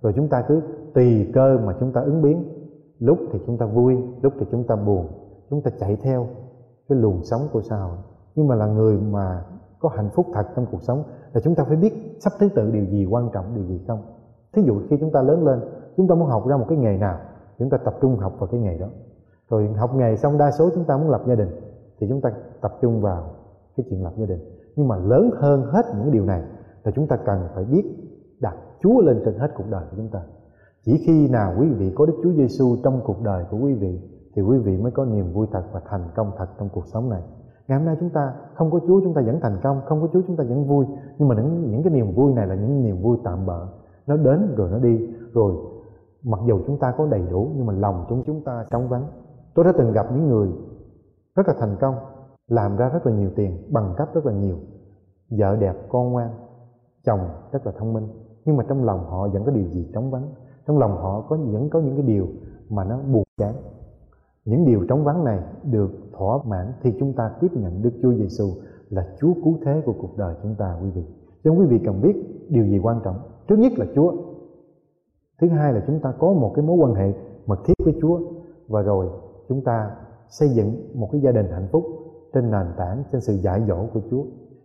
Rồi 0.03 0.13
chúng 0.17 0.29
ta 0.29 0.45
cứ 0.49 0.61
tùy 0.95 1.31
cơ 1.35 1.59
mà 1.65 1.75
chúng 1.81 1.93
ta 1.93 2.01
ứng 2.01 2.23
biến 2.23 2.45
lúc 2.99 3.19
thì 3.33 3.39
chúng 3.47 3.59
ta 3.59 3.67
vui 3.67 3.97
lúc 4.23 4.33
thì 4.39 4.47
chúng 4.51 4.65
ta 4.65 4.77
buồn 4.77 5.07
chúng 5.51 5.63
ta 5.63 5.71
chạy 5.79 5.97
theo 5.97 6.27
cái 6.89 6.99
luồng 6.99 7.25
sống 7.25 7.41
của 7.53 7.63
xã 7.63 7.77
hội 7.77 7.97
nhưng 8.35 8.49
mà 8.49 8.55
là 8.55 8.67
người 8.67 8.97
mà 9.01 9.45
có 9.81 9.89
hạnh 9.89 10.11
phúc 10.15 10.27
thật 10.35 10.47
trong 10.57 10.67
cuộc 10.71 10.83
sống 10.83 11.05
là 11.33 11.41
chúng 11.41 11.55
ta 11.55 11.65
phải 11.65 11.77
biết 11.77 12.17
sắp 12.21 12.33
thứ 12.39 12.49
tự 12.55 12.71
điều 12.71 12.85
gì 12.85 13.07
quan 13.11 13.31
trọng 13.33 13.55
điều 13.55 13.65
gì 13.65 13.85
không 13.87 14.03
thí 14.53 14.63
dụ 14.63 14.81
khi 14.91 14.97
chúng 15.01 15.13
ta 15.13 15.23
lớn 15.23 15.45
lên 15.45 15.61
chúng 15.97 16.09
ta 16.09 16.15
muốn 16.15 16.29
học 16.29 16.47
ra 16.47 16.57
một 16.57 16.67
cái 16.69 16.79
nghề 16.79 16.97
nào 16.97 17.19
chúng 17.59 17.71
ta 17.71 17.77
tập 17.77 17.95
trung 18.01 18.17
học 18.17 18.33
vào 18.39 18.47
cái 18.47 18.61
nghề 18.61 18.79
đó 18.79 18.87
rồi 19.51 19.69
học 19.77 19.95
nghề 19.95 20.17
xong 20.17 20.39
đa 20.39 20.51
số 20.51 20.71
chúng 20.75 20.85
ta 20.85 20.97
muốn 20.97 21.11
lập 21.11 21.23
gia 21.27 21.35
đình 21.35 21.51
thì 21.99 22.07
chúng 22.09 22.21
ta 22.21 22.33
tập 22.61 22.79
trung 22.81 23.01
vào 23.01 23.31
cái 23.77 23.87
chuyện 23.91 24.05
lập 24.05 24.13
gia 24.17 24.27
đình 24.27 24.41
nhưng 24.77 24.89
mà 24.89 24.97
lớn 24.97 25.31
hơn 25.35 25.63
hết 25.63 25.87
những 25.99 26.13
điều 26.13 26.25
này 26.25 26.43
là 26.85 26.93
chúng 26.95 27.07
ta 27.07 27.17
cần 27.17 27.49
phải 27.55 27.65
biết 27.65 27.85
đặt 28.41 28.57
Chúa 28.83 29.01
lên 29.01 29.23
trên 29.25 29.39
hết 29.39 29.49
cuộc 29.57 29.65
đời 29.71 29.85
của 29.91 29.97
chúng 29.97 30.09
ta 30.09 30.23
chỉ 30.87 31.03
khi 31.07 31.29
nào 31.29 31.55
quý 31.61 31.69
vị 31.69 31.93
có 31.95 32.07
Đức 32.07 32.15
Chúa 32.23 32.33
Giêsu 32.33 32.77
trong 32.85 33.01
cuộc 33.05 33.23
đời 33.23 33.45
của 33.51 33.59
quý 33.59 33.75
vị 33.75 34.01
thì 34.35 34.43
quý 34.43 34.59
vị 34.59 34.77
mới 34.77 34.93
có 34.93 35.05
niềm 35.05 35.33
vui 35.33 35.47
thật 35.53 35.63
và 35.73 35.81
thành 35.89 36.09
công 36.17 36.33
thật 36.39 36.47
trong 36.59 36.69
cuộc 36.69 36.87
sống 36.87 37.09
này. 37.09 37.23
Ngày 37.69 37.79
hôm 37.79 37.87
nay 37.87 37.97
chúng 38.01 38.11
ta 38.11 38.35
không 38.55 38.71
có 38.71 38.81
Chúa 38.87 39.01
chúng 39.01 39.15
ta 39.15 39.23
vẫn 39.23 39.41
thành 39.41 39.59
công 39.63 39.81
không 39.87 40.01
có 40.01 40.09
Chúa 40.13 40.21
chúng 40.27 40.37
ta 40.37 40.45
vẫn 40.49 40.67
vui. 40.67 40.87
Nhưng 41.19 41.29
mà 41.29 41.35
những, 41.35 41.71
những 41.71 41.83
cái 41.83 41.93
niềm 41.93 42.15
vui 42.15 42.33
này 42.33 42.47
là 42.47 42.55
những 42.55 42.83
niềm 42.83 43.03
vui 43.03 43.19
tạm 43.25 43.47
bợ. 43.47 43.67
Nó 44.07 44.17
đến 44.17 44.55
rồi 44.57 44.71
nó 44.71 44.79
đi. 44.79 45.09
Rồi 45.33 45.55
mặc 46.23 46.41
dù 46.47 46.61
chúng 46.67 46.79
ta 46.79 46.93
có 46.99 47.07
đầy 47.07 47.23
đủ 47.31 47.51
nhưng 47.57 47.67
mà 47.67 47.73
lòng 47.73 48.07
chúng 48.09 48.23
chúng 48.27 48.45
ta 48.45 48.65
trống 48.71 48.89
vắng. 48.89 49.07
Tôi 49.55 49.65
đã 49.65 49.73
từng 49.79 49.93
gặp 49.93 50.07
những 50.13 50.29
người 50.29 50.49
rất 51.37 51.49
là 51.49 51.55
thành 51.61 51.77
công 51.81 51.95
làm 52.49 52.77
ra 52.77 52.89
rất 52.89 53.07
là 53.07 53.13
nhiều 53.13 53.31
tiền 53.37 53.73
bằng 53.73 53.95
cấp 53.97 54.09
rất 54.15 54.27
là 54.27 54.33
nhiều 54.33 54.57
vợ 55.31 55.57
đẹp 55.57 55.75
con 55.89 56.13
ngoan 56.13 56.31
chồng 57.07 57.21
rất 57.53 57.67
là 57.67 57.73
thông 57.79 57.93
minh. 57.93 58.09
Nhưng 58.45 58.57
mà 58.57 58.65
trong 58.69 58.85
lòng 58.85 59.05
họ 59.05 59.29
vẫn 59.29 59.45
có 59.45 59.51
điều 59.51 59.69
gì 59.69 59.91
trống 59.95 60.11
vắng 60.11 60.29
trong 60.67 60.79
lòng 60.79 60.97
họ 60.97 61.21
có 61.29 61.37
vẫn 61.37 61.71
có 61.71 61.81
những 61.81 61.97
cái 61.97 62.07
điều 62.07 62.27
mà 62.69 62.85
nó 62.85 62.99
buồn 63.13 63.25
chán 63.37 63.55
những 64.47 64.65
điều 64.65 64.85
trống 64.89 65.05
vắng 65.05 65.25
này 65.25 65.39
được 65.63 65.91
thỏa 66.13 66.39
mãn 66.47 66.73
thì 66.83 66.95
chúng 66.99 67.13
ta 67.13 67.31
tiếp 67.41 67.49
nhận 67.53 67.83
Đức 67.83 67.91
Chúa 68.03 68.15
Giêsu 68.15 68.47
là 68.91 69.07
Chúa 69.21 69.35
cứu 69.45 69.59
thế 69.65 69.83
của 69.87 69.95
cuộc 70.01 70.17
đời 70.17 70.35
chúng 70.43 70.55
ta, 70.55 70.79
quý 70.83 70.91
vị. 70.91 71.03
Cho 71.45 71.51
quý 71.51 71.67
vị 71.67 71.81
cần 71.85 72.03
biết 72.03 72.47
điều 72.49 72.65
gì 72.65 72.79
quan 72.79 73.01
trọng. 73.05 73.17
Trước 73.49 73.59
nhất 73.59 73.73
là 73.77 73.87
Chúa. 73.95 74.13
Thứ 75.41 75.49
hai 75.49 75.73
là 75.73 75.85
chúng 75.87 76.01
ta 76.01 76.13
có 76.19 76.33
một 76.33 76.53
cái 76.55 76.65
mối 76.65 76.77
quan 76.77 76.95
hệ 76.95 77.13
mật 77.47 77.59
thiết 77.65 77.75
với 77.85 77.95
Chúa 78.01 78.21
và 78.69 78.83
rồi 78.83 79.09
chúng 79.49 79.65
ta 79.65 79.91
xây 80.29 80.49
dựng 80.49 80.91
một 80.95 81.09
cái 81.13 81.21
gia 81.21 81.33
đình 81.33 81.47
hạnh 81.51 81.69
phúc 81.73 81.85
trên 82.35 82.51
nền 82.51 82.67
tảng, 82.77 83.03
trên 83.13 83.21
sự 83.21 83.33
dạy 83.33 83.63
dỗ 83.69 83.87
của 83.95 84.01
Chúa. 84.11 84.25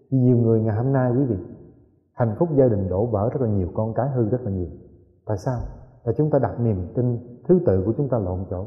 Nhiều 0.10 0.38
người 0.38 0.62
ngày 0.62 0.76
hôm 0.76 0.94
nay, 0.94 1.12
quý 1.12 1.24
vị, 1.24 1.36
hạnh 2.14 2.36
phúc 2.40 2.50
gia 2.56 2.68
đình 2.68 2.90
đổ 2.90 3.06
vỡ 3.06 3.30
rất 3.34 3.42
là 3.42 3.48
nhiều, 3.48 3.68
con 3.74 3.94
cái 3.94 4.10
hư 4.10 4.30
rất 4.30 4.42
là 4.42 4.52
nhiều. 4.52 4.70
Tại 5.26 5.38
sao? 5.38 5.60
Là 6.04 6.14
chúng 6.18 6.30
ta 6.30 6.40
đặt 6.40 6.60
niềm 6.60 6.88
tin 6.96 7.18
thứ 7.48 7.60
tự 7.66 7.84
của 7.86 7.94
chúng 7.98 8.10
ta 8.10 8.18
lộn 8.18 8.40
chỗ. 8.50 8.66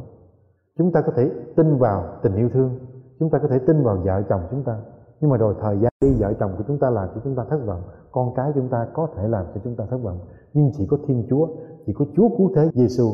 Chúng 0.79 0.93
ta 0.93 1.01
có 1.01 1.13
thể 1.17 1.31
tin 1.57 1.77
vào 1.77 2.05
tình 2.23 2.35
yêu 2.35 2.49
thương. 2.49 2.79
Chúng 3.19 3.31
ta 3.31 3.39
có 3.39 3.49
thể 3.49 3.59
tin 3.59 3.83
vào 3.83 3.97
vợ 3.97 4.23
chồng 4.29 4.41
chúng 4.51 4.63
ta. 4.63 4.79
Nhưng 5.21 5.31
mà 5.31 5.37
rồi 5.37 5.55
thời 5.61 5.79
gian 5.79 5.93
đi 6.01 6.13
vợ 6.21 6.33
chồng 6.41 6.55
của 6.59 6.65
chúng 6.67 6.79
ta 6.79 6.91
làm 6.91 7.09
cho 7.15 7.21
chúng 7.25 7.35
ta 7.35 7.45
thất 7.51 7.67
vọng. 7.67 7.83
Con 8.13 8.35
cái 8.35 8.53
chúng 8.55 8.69
ta 8.69 8.87
có 8.95 9.09
thể 9.17 9.29
làm 9.29 9.47
cho 9.55 9.61
chúng 9.65 9.77
ta 9.77 9.85
thất 9.91 9.99
vọng. 9.99 10.19
Nhưng 10.53 10.71
chỉ 10.77 10.87
có 10.87 10.99
thiên 11.07 11.27
chúa 11.31 11.49
chỉ 11.87 11.93
có 11.93 12.05
chúa 12.17 12.29
cứu 12.39 12.51
thế 12.55 12.71
giêsu 12.75 13.05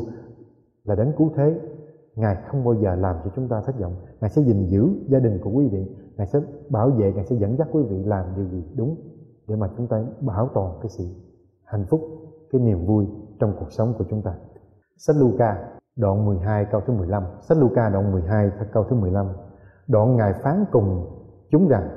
là 0.83 0.95
đấng 0.95 1.11
cứu 1.17 1.31
thế. 1.35 1.59
Ngài 2.15 2.35
không 2.47 2.63
bao 2.63 2.73
giờ 2.73 2.95
làm 2.95 3.15
cho 3.23 3.31
chúng 3.35 3.47
ta 3.47 3.61
thất 3.61 3.79
vọng. 3.79 3.95
Ngài 4.21 4.29
sẽ 4.29 4.41
gìn 4.41 4.65
giữ 4.65 4.89
gia 5.07 5.19
đình 5.19 5.39
của 5.43 5.49
quý 5.49 5.67
vị. 5.67 5.95
Ngài 6.17 6.27
sẽ 6.27 6.39
bảo 6.69 6.89
vệ, 6.89 7.13
Ngài 7.13 7.25
sẽ 7.25 7.35
dẫn 7.35 7.57
dắt 7.57 7.67
quý 7.71 7.83
vị 7.83 8.03
làm 8.03 8.25
điều 8.35 8.45
gì 8.45 8.63
đúng 8.75 8.95
Để 9.47 9.55
mà 9.55 9.69
chúng 9.77 9.87
ta 9.87 10.03
bảo 10.19 10.49
toàn 10.53 10.73
cái 10.81 10.89
sự 10.89 11.05
hạnh 11.63 11.85
phúc, 11.89 12.01
cái 12.51 12.61
niềm 12.61 12.85
vui 12.85 13.07
trong 13.41 13.53
cuộc 13.59 13.71
sống 13.71 13.93
của 13.97 14.05
chúng 14.09 14.21
ta. 14.21 14.33
Sách 14.97 15.15
Luca, 15.19 15.57
đoạn 15.95 16.25
12 16.25 16.65
câu 16.71 16.81
thứ 16.81 16.93
15 16.93 17.23
Sách 17.41 17.57
Luca, 17.57 17.89
đoạn 17.89 18.11
12 18.11 18.51
câu 18.73 18.83
thứ 18.83 18.95
15 18.95 19.27
Đoạn 19.87 20.15
Ngài 20.15 20.33
phán 20.33 20.65
cùng 20.71 21.07
chúng 21.51 21.67
rằng, 21.67 21.89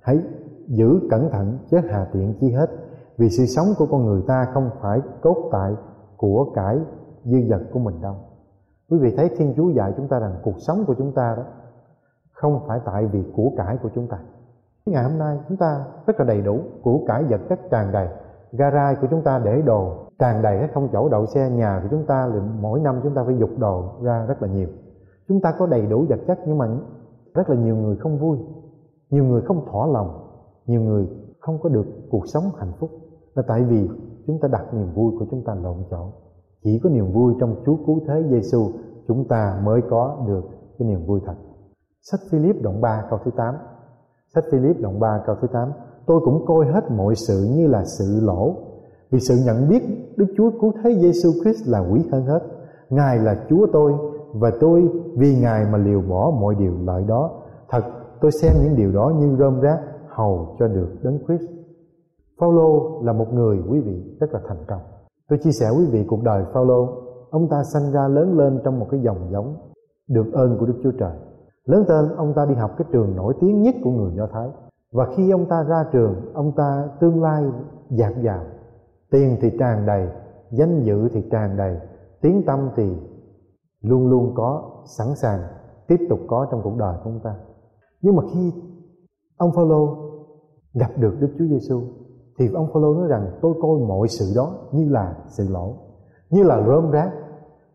Hãy 0.00 0.18
giữ 0.66 1.00
cẩn 1.10 1.30
thận, 1.30 1.58
chết 1.70 1.80
hà 1.90 2.06
tiện 2.12 2.34
chi 2.40 2.52
hết, 2.52 2.70
Vì 3.18 3.30
sự 3.30 3.46
sống 3.46 3.66
của 3.78 3.86
con 3.86 4.04
người 4.04 4.22
ta 4.28 4.46
không 4.54 4.70
phải 4.80 5.00
cốt 5.22 5.48
tại 5.52 5.72
của 6.16 6.52
cải 6.54 6.78
dư 7.24 7.38
dật 7.50 7.60
của 7.72 7.78
mình 7.78 8.00
đâu. 8.02 8.14
Quý 8.90 8.98
vị 8.98 9.14
thấy 9.16 9.30
thiên 9.36 9.54
chúa 9.56 9.70
dạy 9.70 9.92
chúng 9.96 10.08
ta 10.08 10.18
rằng 10.18 10.34
cuộc 10.42 10.56
sống 10.58 10.84
của 10.86 10.94
chúng 10.98 11.12
ta 11.12 11.34
đó 11.36 11.42
không 12.32 12.60
phải 12.66 12.80
tại 12.84 13.06
vì 13.06 13.24
của 13.36 13.52
cải 13.56 13.76
của 13.82 13.90
chúng 13.94 14.08
ta. 14.08 14.18
Ngày 14.86 15.04
hôm 15.04 15.18
nay 15.18 15.38
chúng 15.48 15.56
ta 15.56 15.84
rất 16.06 16.20
là 16.20 16.24
đầy 16.26 16.40
đủ 16.40 16.60
của 16.82 17.00
cải 17.06 17.24
vật 17.24 17.40
chất 17.48 17.58
tràn 17.70 17.92
đầy 17.92 18.08
garage 18.52 19.00
của 19.00 19.06
chúng 19.10 19.22
ta 19.22 19.40
để 19.44 19.62
đồ 19.62 20.09
tràn 20.20 20.42
đầy 20.42 20.58
hết 20.58 20.68
không 20.74 20.88
chỗ 20.92 21.08
đậu 21.08 21.26
xe, 21.26 21.50
nhà 21.50 21.80
của 21.82 21.88
chúng 21.90 22.06
ta 22.06 22.30
thì 22.32 22.38
mỗi 22.60 22.80
năm 22.80 23.00
chúng 23.02 23.14
ta 23.14 23.22
phải 23.26 23.36
dục 23.38 23.50
đồ 23.58 23.84
ra 24.02 24.24
rất 24.28 24.42
là 24.42 24.48
nhiều 24.48 24.68
chúng 25.28 25.40
ta 25.40 25.54
có 25.58 25.66
đầy 25.66 25.86
đủ 25.86 26.06
vật 26.08 26.20
chất 26.26 26.38
nhưng 26.46 26.58
mà 26.58 26.66
rất 27.34 27.50
là 27.50 27.56
nhiều 27.56 27.76
người 27.76 27.96
không 27.96 28.18
vui, 28.18 28.38
nhiều 29.10 29.24
người 29.24 29.42
không 29.42 29.66
thỏa 29.70 29.86
lòng, 29.86 30.30
nhiều 30.66 30.80
người 30.80 31.08
không 31.40 31.58
có 31.62 31.68
được 31.68 31.86
cuộc 32.10 32.24
sống 32.26 32.44
hạnh 32.56 32.72
phúc 32.78 32.90
là 33.34 33.42
tại 33.48 33.64
vì 33.64 33.88
chúng 34.26 34.38
ta 34.40 34.48
đặt 34.48 34.74
niềm 34.74 34.94
vui 34.94 35.12
của 35.18 35.26
chúng 35.30 35.44
ta 35.44 35.54
lộn 35.54 35.76
chỗ 35.90 36.10
chỉ 36.64 36.80
có 36.84 36.90
niềm 36.90 37.12
vui 37.12 37.34
trong 37.40 37.62
Chúa 37.66 37.76
cứu 37.86 38.00
thế 38.08 38.22
Giêsu 38.30 38.70
chúng 39.08 39.28
ta 39.28 39.60
mới 39.64 39.80
có 39.90 40.24
được 40.26 40.44
cái 40.78 40.88
niềm 40.88 41.06
vui 41.06 41.20
thật. 41.26 41.34
Sách 42.02 42.20
Philip 42.30 42.62
đoạn 42.62 42.80
3 42.80 43.04
câu 43.10 43.18
thứ 43.24 43.30
8. 43.36 43.54
Sách 44.34 44.44
Philip 44.52 44.80
đoạn 44.80 45.00
3 45.00 45.22
câu 45.26 45.36
thứ 45.42 45.48
8. 45.52 45.72
Tôi 46.06 46.20
cũng 46.24 46.44
coi 46.46 46.66
hết 46.66 46.90
mọi 46.90 47.14
sự 47.14 47.48
như 47.56 47.66
là 47.66 47.84
sự 47.84 48.20
lỗ 48.22 48.54
vì 49.10 49.20
sự 49.20 49.34
nhận 49.46 49.68
biết 49.68 49.82
Đức 50.16 50.26
Chúa 50.36 50.50
cứu 50.60 50.72
thế 50.82 50.98
Giêsu 51.00 51.30
Christ 51.42 51.68
là 51.68 51.78
quý 51.92 52.00
hơn 52.12 52.26
hết. 52.26 52.40
Ngài 52.90 53.18
là 53.18 53.44
Chúa 53.48 53.66
tôi 53.72 53.92
và 54.34 54.50
tôi 54.60 54.88
vì 55.16 55.36
Ngài 55.40 55.64
mà 55.72 55.78
liều 55.78 56.02
bỏ 56.08 56.32
mọi 56.40 56.54
điều 56.54 56.72
lợi 56.84 57.04
đó. 57.08 57.30
Thật 57.68 57.82
tôi 58.20 58.30
xem 58.30 58.52
những 58.62 58.76
điều 58.76 58.92
đó 58.92 59.12
như 59.18 59.36
rơm 59.38 59.60
rác 59.60 59.78
hầu 60.08 60.56
cho 60.58 60.68
được 60.68 60.88
đấng 61.02 61.18
Christ. 61.26 61.50
Phaolô 62.40 63.00
là 63.02 63.12
một 63.12 63.32
người 63.32 63.58
quý 63.70 63.80
vị 63.80 64.16
rất 64.20 64.32
là 64.32 64.40
thành 64.48 64.64
công 64.68 64.80
Tôi 65.28 65.38
chia 65.38 65.50
sẻ 65.50 65.70
quý 65.78 65.86
vị 65.90 66.04
cuộc 66.08 66.22
đời 66.22 66.44
Phaolô, 66.52 66.88
ông 67.30 67.48
ta 67.48 67.62
sanh 67.72 67.92
ra 67.92 68.08
lớn 68.08 68.38
lên 68.38 68.60
trong 68.64 68.78
một 68.78 68.86
cái 68.90 69.00
dòng 69.00 69.28
giống 69.32 69.56
được 70.08 70.32
ơn 70.32 70.58
của 70.58 70.66
Đức 70.66 70.80
Chúa 70.82 70.92
Trời. 70.98 71.16
Lớn 71.64 71.84
tên 71.88 72.16
ông 72.16 72.32
ta 72.36 72.46
đi 72.46 72.54
học 72.54 72.70
cái 72.78 72.88
trường 72.92 73.16
nổi 73.16 73.34
tiếng 73.40 73.62
nhất 73.62 73.74
của 73.84 73.90
người 73.90 74.12
Do 74.16 74.26
Thái. 74.32 74.48
Và 74.92 75.06
khi 75.16 75.30
ông 75.30 75.46
ta 75.46 75.64
ra 75.68 75.84
trường, 75.92 76.14
ông 76.34 76.52
ta 76.56 76.88
tương 77.00 77.22
lai 77.22 77.44
dạt 77.90 78.12
dào. 78.22 78.44
Tiền 79.10 79.36
thì 79.40 79.50
tràn 79.58 79.86
đầy, 79.86 80.08
danh 80.50 80.82
dự 80.82 81.08
thì 81.12 81.22
tràn 81.30 81.56
đầy, 81.56 81.76
tiếng 82.20 82.42
tâm 82.46 82.70
thì 82.76 82.96
luôn 83.82 84.08
luôn 84.08 84.32
có, 84.34 84.82
sẵn 84.98 85.06
sàng 85.16 85.40
tiếp 85.88 86.06
tục 86.10 86.18
có 86.28 86.46
trong 86.50 86.60
cuộc 86.64 86.76
đời 86.76 86.94
của 86.96 87.10
chúng 87.10 87.20
ta. 87.24 87.34
Nhưng 88.02 88.16
mà 88.16 88.22
khi 88.32 88.52
ông 89.36 89.52
Phaolô 89.52 89.96
gặp 90.74 90.90
được 90.96 91.16
Đức 91.20 91.28
Chúa 91.38 91.44
Giêsu 91.44 91.82
thì 92.38 92.48
ông 92.54 92.68
Phaolô 92.72 92.94
nói 92.94 93.08
rằng 93.08 93.38
tôi 93.42 93.54
coi 93.62 93.78
mọi 93.88 94.08
sự 94.08 94.32
đó 94.36 94.54
như 94.72 94.88
là 94.88 95.14
sự 95.28 95.48
lỗ 95.48 95.74
như 96.30 96.42
là 96.42 96.66
rơm 96.66 96.90
rác 96.90 97.10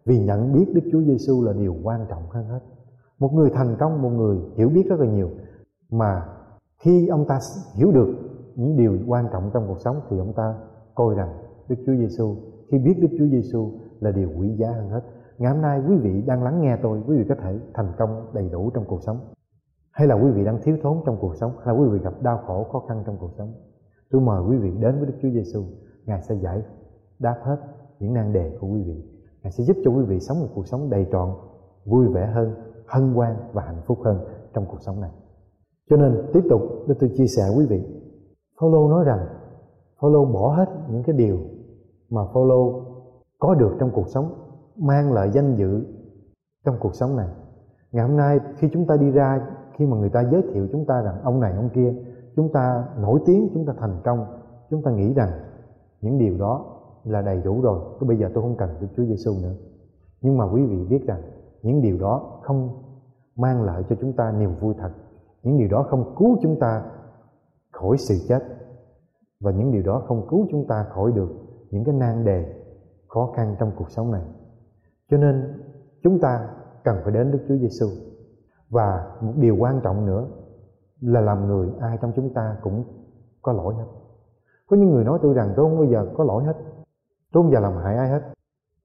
vì 0.05 0.19
nhận 0.19 0.53
biết 0.53 0.71
Đức 0.75 0.81
Chúa 0.91 1.01
Giêsu 1.01 1.43
là 1.43 1.53
điều 1.53 1.75
quan 1.83 2.05
trọng 2.09 2.29
hơn 2.29 2.47
hết 2.47 2.59
một 3.19 3.33
người 3.33 3.49
thành 3.49 3.75
công 3.79 4.01
một 4.01 4.09
người 4.09 4.37
hiểu 4.55 4.69
biết 4.69 4.83
rất 4.89 4.99
là 4.99 5.05
nhiều 5.05 5.29
mà 5.91 6.25
khi 6.79 7.07
ông 7.07 7.25
ta 7.27 7.39
hiểu 7.75 7.91
được 7.91 8.15
những 8.55 8.77
điều 8.77 8.97
quan 9.07 9.27
trọng 9.33 9.49
trong 9.53 9.67
cuộc 9.67 9.79
sống 9.79 10.01
thì 10.09 10.17
ông 10.17 10.33
ta 10.33 10.55
coi 10.95 11.15
rằng 11.15 11.29
Đức 11.69 11.75
Chúa 11.85 11.95
Giêsu 11.95 12.35
khi 12.71 12.77
biết 12.77 12.97
Đức 13.01 13.07
Chúa 13.17 13.27
Giêsu 13.27 13.71
là 13.99 14.11
điều 14.11 14.29
quý 14.39 14.55
giá 14.55 14.71
hơn 14.71 14.89
hết 14.89 15.01
ngày 15.37 15.53
hôm 15.53 15.61
nay 15.61 15.81
quý 15.87 15.95
vị 15.95 16.21
đang 16.21 16.43
lắng 16.43 16.61
nghe 16.61 16.77
tôi 16.81 17.01
quý 17.07 17.17
vị 17.17 17.25
có 17.29 17.35
thể 17.35 17.59
thành 17.73 17.91
công 17.97 18.31
đầy 18.33 18.49
đủ 18.49 18.69
trong 18.69 18.85
cuộc 18.87 19.03
sống 19.03 19.19
hay 19.91 20.07
là 20.07 20.15
quý 20.15 20.31
vị 20.31 20.45
đang 20.45 20.61
thiếu 20.61 20.77
thốn 20.83 20.97
trong 21.05 21.17
cuộc 21.19 21.35
sống 21.35 21.51
hay 21.57 21.75
là 21.75 21.81
quý 21.81 21.89
vị 21.89 21.99
gặp 22.03 22.13
đau 22.21 22.37
khổ 22.47 22.63
khó 22.63 22.79
khăn 22.79 23.03
trong 23.05 23.17
cuộc 23.19 23.31
sống 23.37 23.53
Tôi 24.11 24.21
mời 24.21 24.41
quý 24.49 24.57
vị 24.57 24.71
đến 24.79 24.97
với 24.97 25.05
Đức 25.05 25.13
Chúa 25.21 25.29
Giêsu, 25.29 25.63
Ngài 26.05 26.21
sẽ 26.21 26.35
giải 26.35 26.61
đáp 27.19 27.35
hết 27.43 27.57
những 27.99 28.13
nan 28.13 28.33
đề 28.33 28.57
của 28.61 28.67
quý 28.67 28.83
vị. 28.83 29.03
Ngài 29.43 29.51
sẽ 29.51 29.63
giúp 29.63 29.77
cho 29.83 29.91
quý 29.91 30.03
vị 30.03 30.19
sống 30.19 30.39
một 30.39 30.47
cuộc 30.55 30.67
sống 30.67 30.89
đầy 30.89 31.07
trọn, 31.11 31.29
vui 31.85 32.07
vẻ 32.07 32.31
hơn, 32.35 32.55
hân 32.87 33.13
hoan 33.13 33.35
và 33.53 33.61
hạnh 33.61 33.81
phúc 33.85 33.99
hơn 34.05 34.19
trong 34.53 34.65
cuộc 34.65 34.81
sống 34.81 35.01
này. 35.01 35.11
Cho 35.89 35.97
nên 35.97 36.29
tiếp 36.33 36.41
tục 36.49 36.61
để 36.87 36.95
tôi 36.99 37.11
chia 37.17 37.27
sẻ 37.27 37.43
quý 37.57 37.65
vị. 37.65 37.83
Phaolô 38.59 38.89
nói 38.89 39.03
rằng 39.05 39.27
Phaolô 40.05 40.25
bỏ 40.25 40.53
hết 40.57 40.69
những 40.89 41.03
cái 41.03 41.15
điều 41.15 41.37
mà 42.09 42.21
Phaolô 42.33 42.81
có 43.39 43.55
được 43.55 43.75
trong 43.79 43.91
cuộc 43.93 44.07
sống, 44.07 44.33
mang 44.75 45.13
lại 45.13 45.31
danh 45.31 45.55
dự 45.55 45.85
trong 46.65 46.75
cuộc 46.79 46.95
sống 46.95 47.15
này. 47.15 47.27
Ngày 47.91 48.07
hôm 48.07 48.17
nay, 48.17 48.39
khi 48.57 48.69
chúng 48.73 48.87
ta 48.87 48.97
đi 48.97 49.11
ra, 49.11 49.47
khi 49.73 49.85
mà 49.85 49.97
người 49.97 50.09
ta 50.09 50.23
giới 50.31 50.41
thiệu 50.53 50.67
chúng 50.71 50.85
ta 50.85 51.01
rằng 51.01 51.21
ông 51.23 51.39
này, 51.39 51.53
ông 51.55 51.69
kia, 51.69 51.93
chúng 52.35 52.51
ta 52.53 52.87
nổi 52.97 53.19
tiếng, 53.25 53.49
chúng 53.53 53.65
ta 53.65 53.73
thành 53.79 54.01
công, 54.03 54.25
chúng 54.69 54.81
ta 54.83 54.91
nghĩ 54.91 55.13
rằng 55.13 55.29
những 56.01 56.17
điều 56.17 56.37
đó 56.37 56.65
là 57.03 57.21
đầy 57.21 57.41
đủ 57.41 57.61
rồi. 57.61 57.79
Tôi 57.99 58.07
bây 58.07 58.17
giờ 58.17 58.29
tôi 58.33 58.43
không 58.43 58.57
cần 58.57 58.69
Đức 58.81 58.87
Chúa 58.97 59.03
Giêsu 59.05 59.31
nữa. 59.43 59.53
Nhưng 60.21 60.37
mà 60.37 60.45
quý 60.53 60.65
vị 60.65 60.85
biết 60.89 61.07
rằng 61.07 61.21
những 61.61 61.81
điều 61.81 61.97
đó 61.97 62.39
không 62.43 62.69
mang 63.35 63.63
lại 63.63 63.83
cho 63.89 63.95
chúng 64.01 64.13
ta 64.13 64.31
niềm 64.31 64.55
vui 64.59 64.73
thật. 64.77 64.89
Những 65.43 65.57
điều 65.57 65.67
đó 65.67 65.85
không 65.89 66.15
cứu 66.17 66.37
chúng 66.41 66.59
ta 66.59 66.83
khỏi 67.71 67.97
sự 67.97 68.15
chết 68.27 68.43
và 69.45 69.51
những 69.51 69.71
điều 69.71 69.83
đó 69.83 70.03
không 70.07 70.27
cứu 70.27 70.47
chúng 70.51 70.67
ta 70.67 70.85
khỏi 70.89 71.11
được 71.11 71.29
những 71.71 71.83
cái 71.83 71.95
nan 71.95 72.25
đề 72.25 72.63
khó 73.07 73.31
khăn 73.35 73.55
trong 73.59 73.71
cuộc 73.75 73.91
sống 73.91 74.11
này. 74.11 74.21
Cho 75.11 75.17
nên, 75.17 75.61
chúng 76.03 76.19
ta 76.19 76.49
cần 76.83 76.97
phải 77.03 77.13
đến 77.13 77.31
Đức 77.31 77.39
Chúa 77.47 77.55
Giêsu 77.55 77.85
và 78.69 79.17
một 79.21 79.33
điều 79.35 79.55
quan 79.59 79.81
trọng 79.83 80.05
nữa 80.05 80.27
là 81.01 81.21
làm 81.21 81.47
người 81.47 81.69
ai 81.79 81.97
trong 82.01 82.11
chúng 82.15 82.33
ta 82.33 82.57
cũng 82.61 82.83
có 83.41 83.53
lỗi 83.53 83.75
hết. 83.75 83.85
Có 84.67 84.77
những 84.77 84.89
người 84.89 85.03
nói 85.03 85.19
tôi 85.21 85.33
rằng 85.33 85.53
tôi 85.55 85.65
không 85.65 85.77
bao 85.77 85.85
giờ 85.85 86.05
có 86.17 86.23
lỗi 86.23 86.43
hết. 86.43 86.55
Tôi 87.31 87.43
không 87.43 87.51
bao 87.51 87.61
giờ 87.61 87.69
làm 87.69 87.83
hại 87.83 87.97
ai 87.97 88.09
hết. 88.09 88.21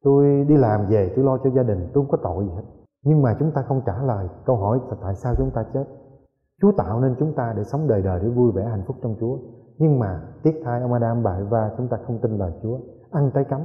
Tôi 0.03 0.45
đi 0.49 0.57
làm 0.57 0.87
về, 0.87 1.13
tôi 1.17 1.25
lo 1.25 1.39
cho 1.45 1.51
gia 1.51 1.63
đình, 1.63 1.79
tôi 1.79 2.05
không 2.05 2.11
có 2.11 2.19
tội 2.23 2.45
gì 2.45 2.51
hết. 2.51 2.65
Nhưng 3.03 3.23
mà 3.23 3.37
chúng 3.39 3.53
ta 3.53 3.63
không 3.63 3.83
trả 3.87 4.03
lời 4.03 4.29
câu 4.45 4.57
hỏi 4.57 4.81
là 4.89 4.97
tại 5.03 5.15
sao 5.15 5.35
chúng 5.39 5.51
ta 5.51 5.65
chết. 5.75 5.85
Chúa 6.63 6.73
tạo 6.73 7.01
nên 7.01 7.15
chúng 7.19 7.35
ta 7.35 7.55
để 7.57 7.65
sống 7.65 7.89
đời 7.89 8.03
đời 8.03 8.21
để 8.23 8.29
vui 8.29 8.53
vẻ 8.53 8.65
hạnh 8.65 8.83
phúc 8.87 8.97
trong 9.03 9.17
Chúa 9.21 9.39
nhưng 9.81 9.99
mà 9.99 10.23
tiếc 10.43 10.63
thay 10.65 10.81
ông 10.81 10.93
Adam 10.93 11.23
bại 11.23 11.43
và 11.43 11.75
chúng 11.77 11.89
ta 11.89 11.99
không 12.07 12.19
tin 12.19 12.39
lời 12.39 12.53
Chúa 12.63 12.79
ăn 13.11 13.31
trái 13.35 13.45
cấm 13.45 13.61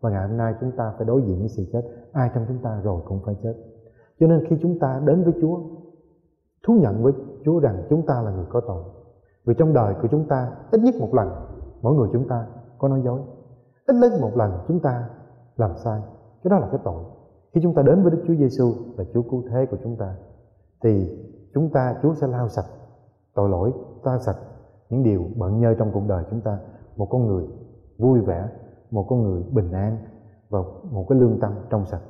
và 0.00 0.10
ngày 0.10 0.28
hôm 0.28 0.36
nay 0.36 0.54
chúng 0.60 0.72
ta 0.76 0.92
phải 0.96 1.06
đối 1.06 1.22
diện 1.22 1.38
với 1.38 1.48
sự 1.48 1.64
chết 1.72 1.82
ai 2.12 2.30
trong 2.34 2.44
chúng 2.48 2.58
ta 2.58 2.80
rồi 2.84 3.02
cũng 3.04 3.20
phải 3.24 3.36
chết 3.42 3.54
cho 4.20 4.26
nên 4.26 4.44
khi 4.48 4.58
chúng 4.62 4.78
ta 4.78 5.00
đến 5.04 5.24
với 5.24 5.34
Chúa 5.40 5.58
thú 6.66 6.74
nhận 6.74 7.02
với 7.02 7.12
Chúa 7.44 7.60
rằng 7.60 7.86
chúng 7.90 8.06
ta 8.06 8.22
là 8.22 8.30
người 8.30 8.46
có 8.48 8.60
tội. 8.60 8.82
Vì 9.44 9.54
trong 9.58 9.72
đời 9.72 9.94
của 10.02 10.08
chúng 10.10 10.28
ta 10.28 10.52
ít 10.70 10.80
nhất 10.80 10.94
một 11.00 11.14
lần 11.14 11.28
mỗi 11.82 11.94
người 11.94 12.08
chúng 12.12 12.28
ta 12.28 12.46
có 12.78 12.88
nói 12.88 13.02
dối. 13.04 13.20
Ít 13.86 13.94
nhất 13.94 14.12
một 14.20 14.36
lần 14.36 14.52
chúng 14.68 14.80
ta 14.80 15.08
làm 15.56 15.70
sai. 15.84 16.00
Cái 16.44 16.50
đó 16.50 16.58
là 16.58 16.68
cái 16.70 16.80
tội. 16.84 17.04
Khi 17.54 17.60
chúng 17.62 17.74
ta 17.74 17.82
đến 17.82 18.02
với 18.02 18.10
Đức 18.10 18.24
Chúa 18.26 18.34
Giêsu 18.34 18.74
là 18.96 19.04
Chúa 19.14 19.22
cứu 19.22 19.42
thế 19.50 19.66
của 19.70 19.76
chúng 19.82 19.96
ta 19.96 20.14
thì 20.82 21.18
chúng 21.54 21.70
ta 21.70 21.96
Chúa 22.02 22.14
sẽ 22.14 22.26
lau 22.26 22.48
sạch 22.48 22.66
tội 23.34 23.48
lỗi, 23.48 23.72
ta 24.04 24.18
sạch 24.18 24.36
những 24.92 25.02
điều 25.02 25.24
bận 25.36 25.60
nhơ 25.60 25.74
trong 25.78 25.90
cuộc 25.92 26.02
đời 26.08 26.24
chúng 26.30 26.40
ta. 26.40 26.58
Một 26.96 27.06
con 27.10 27.26
người 27.26 27.46
vui 27.98 28.20
vẻ, 28.20 28.48
một 28.90 29.06
con 29.08 29.22
người 29.22 29.42
bình 29.52 29.72
an 29.72 29.96
và 30.50 30.58
một 30.90 31.06
cái 31.08 31.18
lương 31.18 31.40
tâm 31.40 31.52
trong 31.70 31.86
sạch. 31.86 32.02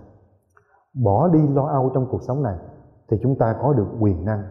Bỏ 0.94 1.28
đi 1.28 1.48
lo 1.48 1.66
âu 1.66 1.90
trong 1.94 2.06
cuộc 2.10 2.22
sống 2.22 2.42
này 2.42 2.56
thì 3.08 3.16
chúng 3.22 3.38
ta 3.38 3.56
có 3.62 3.72
được 3.72 3.86
quyền 4.00 4.24
năng 4.24 4.42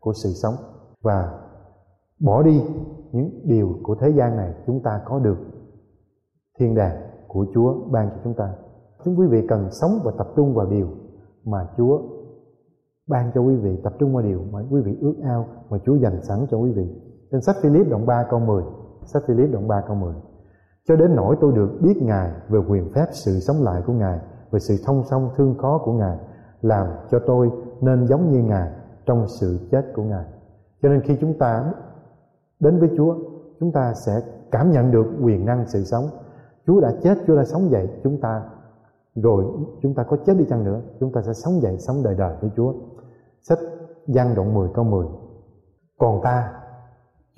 của 0.00 0.12
sự 0.12 0.28
sống 0.28 0.54
và 1.02 1.38
bỏ 2.20 2.42
đi 2.42 2.62
những 3.12 3.40
điều 3.44 3.68
của 3.82 3.94
thế 3.94 4.10
gian 4.10 4.36
này 4.36 4.54
chúng 4.66 4.82
ta 4.82 5.00
có 5.04 5.18
được 5.18 5.38
thiên 6.58 6.74
đàng 6.74 6.96
của 7.28 7.46
Chúa 7.54 7.74
ban 7.90 8.10
cho 8.10 8.16
chúng 8.24 8.34
ta. 8.34 8.54
Chúng 9.04 9.18
quý 9.18 9.26
vị 9.26 9.46
cần 9.48 9.68
sống 9.70 9.90
và 10.04 10.12
tập 10.18 10.28
trung 10.36 10.54
vào 10.54 10.66
điều 10.66 10.88
mà 11.44 11.68
Chúa 11.76 12.02
ban 13.08 13.30
cho 13.34 13.40
quý 13.40 13.56
vị, 13.56 13.80
tập 13.84 13.92
trung 13.98 14.14
vào 14.14 14.22
điều 14.22 14.40
mà 14.52 14.60
quý 14.70 14.80
vị 14.80 14.96
ước 15.00 15.14
ao 15.22 15.46
mà 15.70 15.78
Chúa 15.86 15.94
dành 15.94 16.22
sẵn 16.22 16.46
cho 16.50 16.58
quý 16.58 16.72
vị. 16.72 17.09
Trên 17.32 17.40
sách 17.40 17.56
Philip 17.62 17.88
đoạn 17.90 18.06
3 18.06 18.26
câu 18.30 18.40
10, 18.40 18.62
sách 19.04 19.22
Philip 19.26 19.52
đoạn 19.52 19.68
3 19.68 19.82
câu 19.86 19.96
10. 19.96 20.14
Cho 20.88 20.96
đến 20.96 21.16
nỗi 21.16 21.36
tôi 21.40 21.52
được 21.52 21.78
biết 21.80 22.02
Ngài 22.02 22.30
về 22.48 22.60
quyền 22.68 22.92
phép 22.94 23.06
sự 23.12 23.40
sống 23.40 23.62
lại 23.62 23.82
của 23.86 23.92
Ngài, 23.92 24.18
về 24.50 24.58
sự 24.60 24.74
thông 24.86 25.04
song 25.04 25.30
thương 25.36 25.54
khó 25.58 25.78
của 25.84 25.92
Ngài, 25.92 26.18
làm 26.62 26.86
cho 27.10 27.18
tôi 27.26 27.50
nên 27.80 28.06
giống 28.06 28.30
như 28.32 28.42
Ngài 28.42 28.70
trong 29.06 29.26
sự 29.40 29.68
chết 29.70 29.82
của 29.94 30.02
Ngài. 30.02 30.24
Cho 30.82 30.88
nên 30.88 31.00
khi 31.00 31.16
chúng 31.20 31.38
ta 31.38 31.72
đến 32.60 32.78
với 32.78 32.90
Chúa, 32.96 33.14
chúng 33.60 33.72
ta 33.72 33.92
sẽ 34.06 34.20
cảm 34.50 34.70
nhận 34.70 34.90
được 34.90 35.06
quyền 35.22 35.46
năng 35.46 35.66
sự 35.66 35.84
sống. 35.84 36.04
Chúa 36.66 36.80
đã 36.80 36.92
chết, 37.02 37.18
Chúa 37.26 37.36
đã 37.36 37.44
sống 37.44 37.70
dậy, 37.70 37.88
chúng 38.04 38.20
ta 38.20 38.42
rồi 39.14 39.44
chúng 39.82 39.94
ta 39.94 40.02
có 40.02 40.16
chết 40.26 40.34
đi 40.38 40.44
chăng 40.48 40.64
nữa 40.64 40.80
chúng 41.00 41.12
ta 41.12 41.22
sẽ 41.22 41.32
sống 41.32 41.60
dậy 41.60 41.78
sống 41.78 42.02
đời 42.04 42.14
đời 42.14 42.36
với 42.40 42.50
Chúa 42.56 42.74
sách 43.40 43.58
Giăng 44.06 44.34
đoạn 44.34 44.54
10 44.54 44.68
câu 44.74 44.84
10 44.84 45.06
còn 45.98 46.20
ta 46.22 46.52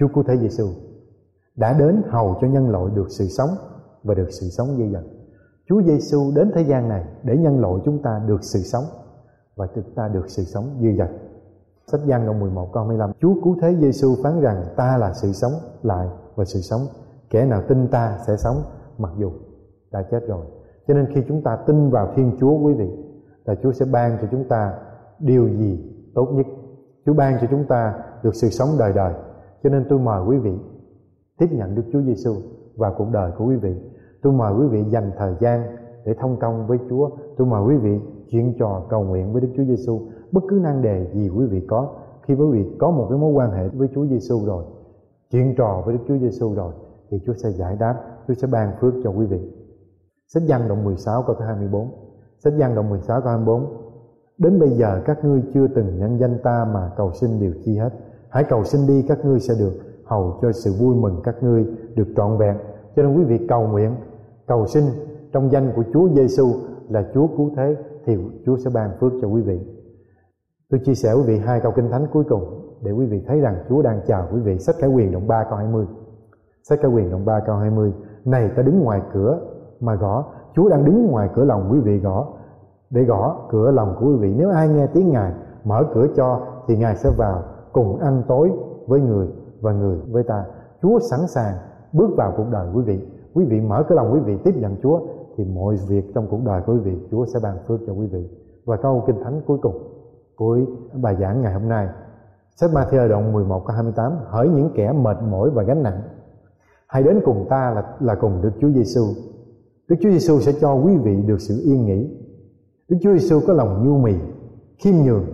Chúa 0.02 0.08
Cứu 0.08 0.24
Thế 0.24 0.36
Giêsu 0.36 0.68
đã 1.56 1.72
đến 1.78 2.02
hầu 2.08 2.36
cho 2.40 2.46
nhân 2.46 2.70
loại 2.70 2.84
được 2.94 3.06
sự 3.08 3.26
sống 3.26 3.48
và 4.02 4.14
được 4.14 4.28
sự 4.30 4.46
sống 4.48 4.68
dư 4.76 4.84
dật 4.92 5.04
Chúa 5.68 5.82
Giêsu 5.82 6.32
đến 6.34 6.50
thế 6.54 6.62
gian 6.62 6.88
này 6.88 7.04
để 7.22 7.36
nhân 7.36 7.60
loại 7.60 7.74
chúng 7.84 8.02
ta 8.02 8.22
được 8.26 8.44
sự 8.44 8.58
sống 8.58 8.84
và 9.56 9.66
chúng 9.74 9.84
ta 9.94 10.08
được 10.08 10.30
sự 10.30 10.42
sống 10.42 10.78
dư 10.80 10.88
dật 10.98 11.08
Sách 11.86 12.00
Giăng 12.06 12.26
đoạn 12.26 12.40
11 12.40 12.72
câu 12.72 12.82
25 12.82 13.12
Chúa 13.20 13.34
Cứu 13.44 13.56
Thế 13.62 13.76
Giêsu 13.80 14.16
phán 14.22 14.40
rằng, 14.40 14.64
ta 14.76 14.96
là 14.96 15.12
sự 15.12 15.32
sống 15.32 15.52
lại 15.82 16.08
và 16.34 16.44
sự 16.44 16.60
sống. 16.60 16.80
Kẻ 17.30 17.46
nào 17.46 17.62
tin 17.68 17.88
ta 17.88 18.18
sẽ 18.26 18.36
sống, 18.36 18.56
mặc 18.98 19.12
dù 19.18 19.32
đã 19.92 20.02
chết 20.10 20.20
rồi. 20.28 20.46
Cho 20.88 20.94
nên 20.94 21.06
khi 21.14 21.22
chúng 21.28 21.42
ta 21.42 21.56
tin 21.56 21.90
vào 21.90 22.12
Thiên 22.16 22.36
Chúa, 22.40 22.58
quý 22.58 22.74
vị, 22.74 22.90
là 23.44 23.54
Chúa 23.62 23.72
sẽ 23.72 23.84
ban 23.84 24.18
cho 24.20 24.28
chúng 24.30 24.48
ta 24.48 24.74
điều 25.18 25.48
gì 25.48 25.94
tốt 26.14 26.28
nhất. 26.32 26.46
Chúa 27.06 27.14
ban 27.14 27.38
cho 27.40 27.46
chúng 27.50 27.64
ta 27.64 27.94
được 28.22 28.34
sự 28.34 28.48
sống 28.48 28.68
đời 28.78 28.92
đời 28.92 29.14
cho 29.62 29.70
nên 29.70 29.84
tôi 29.88 29.98
mời 29.98 30.24
quý 30.26 30.38
vị 30.38 30.52
tiếp 31.38 31.48
nhận 31.52 31.74
Đức 31.74 31.82
Chúa 31.92 32.02
Giêsu 32.02 32.34
và 32.76 32.92
cuộc 32.98 33.08
đời 33.12 33.32
của 33.38 33.46
quý 33.46 33.56
vị. 33.56 33.74
Tôi 34.22 34.32
mời 34.32 34.52
quý 34.58 34.66
vị 34.66 34.84
dành 34.90 35.10
thời 35.16 35.34
gian 35.40 35.62
để 36.04 36.14
thông 36.14 36.36
công 36.40 36.66
với 36.66 36.78
Chúa. 36.90 37.10
Tôi 37.36 37.46
mời 37.46 37.62
quý 37.62 37.76
vị 37.76 38.00
chuyện 38.28 38.54
trò 38.58 38.86
cầu 38.88 39.04
nguyện 39.04 39.32
với 39.32 39.42
Đức 39.42 39.48
Chúa 39.56 39.64
Giêsu 39.64 40.00
bất 40.32 40.40
cứ 40.48 40.60
năng 40.62 40.82
đề 40.82 41.06
gì 41.14 41.28
quý 41.28 41.46
vị 41.46 41.66
có, 41.68 41.94
khi 42.22 42.34
quý 42.34 42.46
vị 42.52 42.76
có 42.78 42.90
một 42.90 43.06
cái 43.10 43.18
mối 43.18 43.32
quan 43.32 43.50
hệ 43.50 43.68
với 43.68 43.88
Chúa 43.94 44.06
Giêsu 44.06 44.46
rồi 44.46 44.64
chuyện 45.30 45.54
trò 45.56 45.82
với 45.86 45.94
Đức 45.94 46.00
Chúa 46.08 46.18
Giêsu 46.18 46.54
rồi, 46.54 46.72
thì 47.10 47.18
Chúa 47.26 47.32
sẽ 47.34 47.50
giải 47.50 47.76
đáp, 47.80 47.94
Chúa 48.28 48.34
sẽ 48.34 48.48
ban 48.52 48.76
phước 48.80 48.94
cho 49.04 49.10
quý 49.10 49.26
vị. 49.26 49.40
Sách 50.28 50.42
Giăng 50.42 50.68
đoạn 50.68 50.84
16 50.84 51.22
câu 51.22 51.36
thứ 51.38 51.44
24 51.44 51.88
Sách 52.38 52.52
Giăng 52.56 52.74
đoạn 52.74 52.90
16 52.90 53.20
câu 53.20 53.28
24 53.28 53.82
Đến 54.38 54.60
bây 54.60 54.70
giờ 54.70 55.02
các 55.04 55.24
ngươi 55.24 55.42
chưa 55.54 55.66
từng 55.68 55.98
nhân 55.98 56.18
danh 56.18 56.38
ta 56.42 56.66
mà 56.74 56.90
cầu 56.96 57.12
xin 57.12 57.40
điều 57.40 57.52
chi 57.64 57.76
hết. 57.76 57.90
Hãy 58.32 58.44
cầu 58.44 58.64
xin 58.64 58.86
đi, 58.86 59.04
các 59.08 59.24
ngươi 59.24 59.40
sẽ 59.40 59.54
được 59.58 59.72
Hầu 60.04 60.38
cho 60.42 60.52
sự 60.52 60.72
vui 60.80 60.94
mừng 60.94 61.20
các 61.24 61.42
ngươi 61.42 61.66
được 61.94 62.06
trọn 62.16 62.38
vẹn. 62.38 62.56
Cho 62.96 63.02
nên 63.02 63.16
quý 63.16 63.24
vị 63.24 63.46
cầu 63.48 63.66
nguyện, 63.66 63.94
Cầu 64.46 64.66
xin 64.66 64.84
trong 65.32 65.52
danh 65.52 65.72
của 65.76 65.82
Chúa 65.92 66.08
Giêsu 66.08 66.46
là 66.88 67.04
Chúa 67.14 67.26
cứu 67.36 67.50
thế 67.56 67.76
Thì 68.06 68.16
Chúa 68.46 68.56
sẽ 68.56 68.70
ban 68.74 68.90
phước 69.00 69.12
cho 69.22 69.28
quý 69.28 69.42
vị. 69.42 69.60
Tôi 70.70 70.80
chia 70.84 70.94
sẻ 70.94 71.12
quý 71.12 71.22
vị 71.26 71.38
hai 71.38 71.60
câu 71.60 71.72
kinh 71.76 71.90
thánh 71.90 72.06
cuối 72.12 72.24
cùng 72.28 72.74
Để 72.82 72.92
quý 72.92 73.06
vị 73.06 73.24
thấy 73.26 73.40
rằng 73.40 73.64
Chúa 73.68 73.82
đang 73.82 74.00
chào 74.06 74.28
quý 74.34 74.40
vị. 74.40 74.58
Sách 74.58 74.76
Khải 74.78 74.90
Quyền 74.90 75.12
đoạn 75.12 75.28
3 75.28 75.44
câu 75.44 75.58
20 75.58 75.86
Sách 76.62 76.78
Khải 76.82 76.90
Quyền 76.90 77.10
đoạn 77.10 77.24
3 77.24 77.40
câu 77.46 77.56
20 77.56 77.92
Này, 78.24 78.50
ta 78.56 78.62
đứng 78.62 78.80
ngoài 78.80 79.02
cửa 79.12 79.40
mà 79.80 79.94
gõ. 79.94 80.24
Chúa 80.54 80.68
đang 80.68 80.84
đứng 80.84 81.06
ngoài 81.06 81.28
cửa 81.34 81.44
lòng 81.44 81.68
quý 81.72 81.80
vị 81.80 81.98
gõ, 81.98 82.26
để 82.90 83.04
gõ 83.04 83.46
cửa 83.50 83.70
lòng 83.70 83.96
của 84.00 84.06
quý 84.06 84.16
vị. 84.20 84.34
Nếu 84.36 84.50
ai 84.50 84.68
nghe 84.68 84.86
tiếng 84.86 85.10
Ngài, 85.10 85.32
mở 85.64 85.84
cửa 85.94 86.06
cho 86.16 86.40
thì 86.68 86.76
Ngài 86.76 86.96
sẽ 86.96 87.10
vào 87.18 87.42
cùng 87.72 87.98
ăn 87.98 88.22
tối 88.28 88.52
với 88.86 89.00
người 89.00 89.28
và 89.60 89.72
người 89.72 89.98
với 90.10 90.22
ta. 90.22 90.44
Chúa 90.82 90.98
sẵn 91.10 91.20
sàng 91.26 91.54
bước 91.92 92.10
vào 92.16 92.34
cuộc 92.36 92.46
đời 92.52 92.68
quý 92.74 92.82
vị. 92.82 93.08
Quý 93.34 93.44
vị 93.44 93.60
mở 93.60 93.84
cửa 93.88 93.94
lòng 93.94 94.12
quý 94.12 94.20
vị 94.20 94.38
tiếp 94.44 94.54
nhận 94.56 94.76
Chúa 94.82 95.00
thì 95.36 95.44
mọi 95.44 95.76
việc 95.88 96.14
trong 96.14 96.26
cuộc 96.30 96.40
đời 96.44 96.62
của 96.66 96.72
quý 96.72 96.78
vị 96.78 96.98
Chúa 97.10 97.26
sẽ 97.26 97.40
ban 97.42 97.56
phước 97.66 97.80
cho 97.86 97.92
quý 97.92 98.06
vị. 98.06 98.28
Và 98.64 98.76
câu 98.76 99.04
kinh 99.06 99.24
thánh 99.24 99.40
cuối 99.46 99.58
cùng 99.62 99.82
cuối 100.36 100.66
bài 101.02 101.16
giảng 101.20 101.42
ngày 101.42 101.52
hôm 101.52 101.68
nay 101.68 101.88
sách 102.56 102.70
Matthew 102.70 103.08
đoạn 103.08 103.32
11 103.32 103.62
câu 103.66 103.74
28 103.74 104.12
hỡi 104.26 104.48
những 104.48 104.70
kẻ 104.74 104.92
mệt 104.92 105.16
mỏi 105.30 105.50
và 105.50 105.62
gánh 105.62 105.82
nặng 105.82 106.02
hãy 106.86 107.02
đến 107.02 107.20
cùng 107.24 107.46
ta 107.50 107.72
là 107.74 107.96
là 108.00 108.14
cùng 108.14 108.42
Đức 108.42 108.50
Chúa 108.60 108.70
Giêsu 108.70 109.02
Đức 109.88 109.96
Chúa 110.02 110.10
Giêsu 110.10 110.40
sẽ 110.40 110.52
cho 110.60 110.74
quý 110.74 110.96
vị 110.96 111.22
được 111.22 111.40
sự 111.40 111.62
yên 111.64 111.86
nghỉ. 111.86 112.18
Đức 112.88 112.96
Chúa 113.02 113.12
Giêsu 113.12 113.40
có 113.46 113.52
lòng 113.52 113.86
nhu 113.86 113.98
mì, 113.98 114.14
khiêm 114.78 114.94
nhường, 115.04 115.24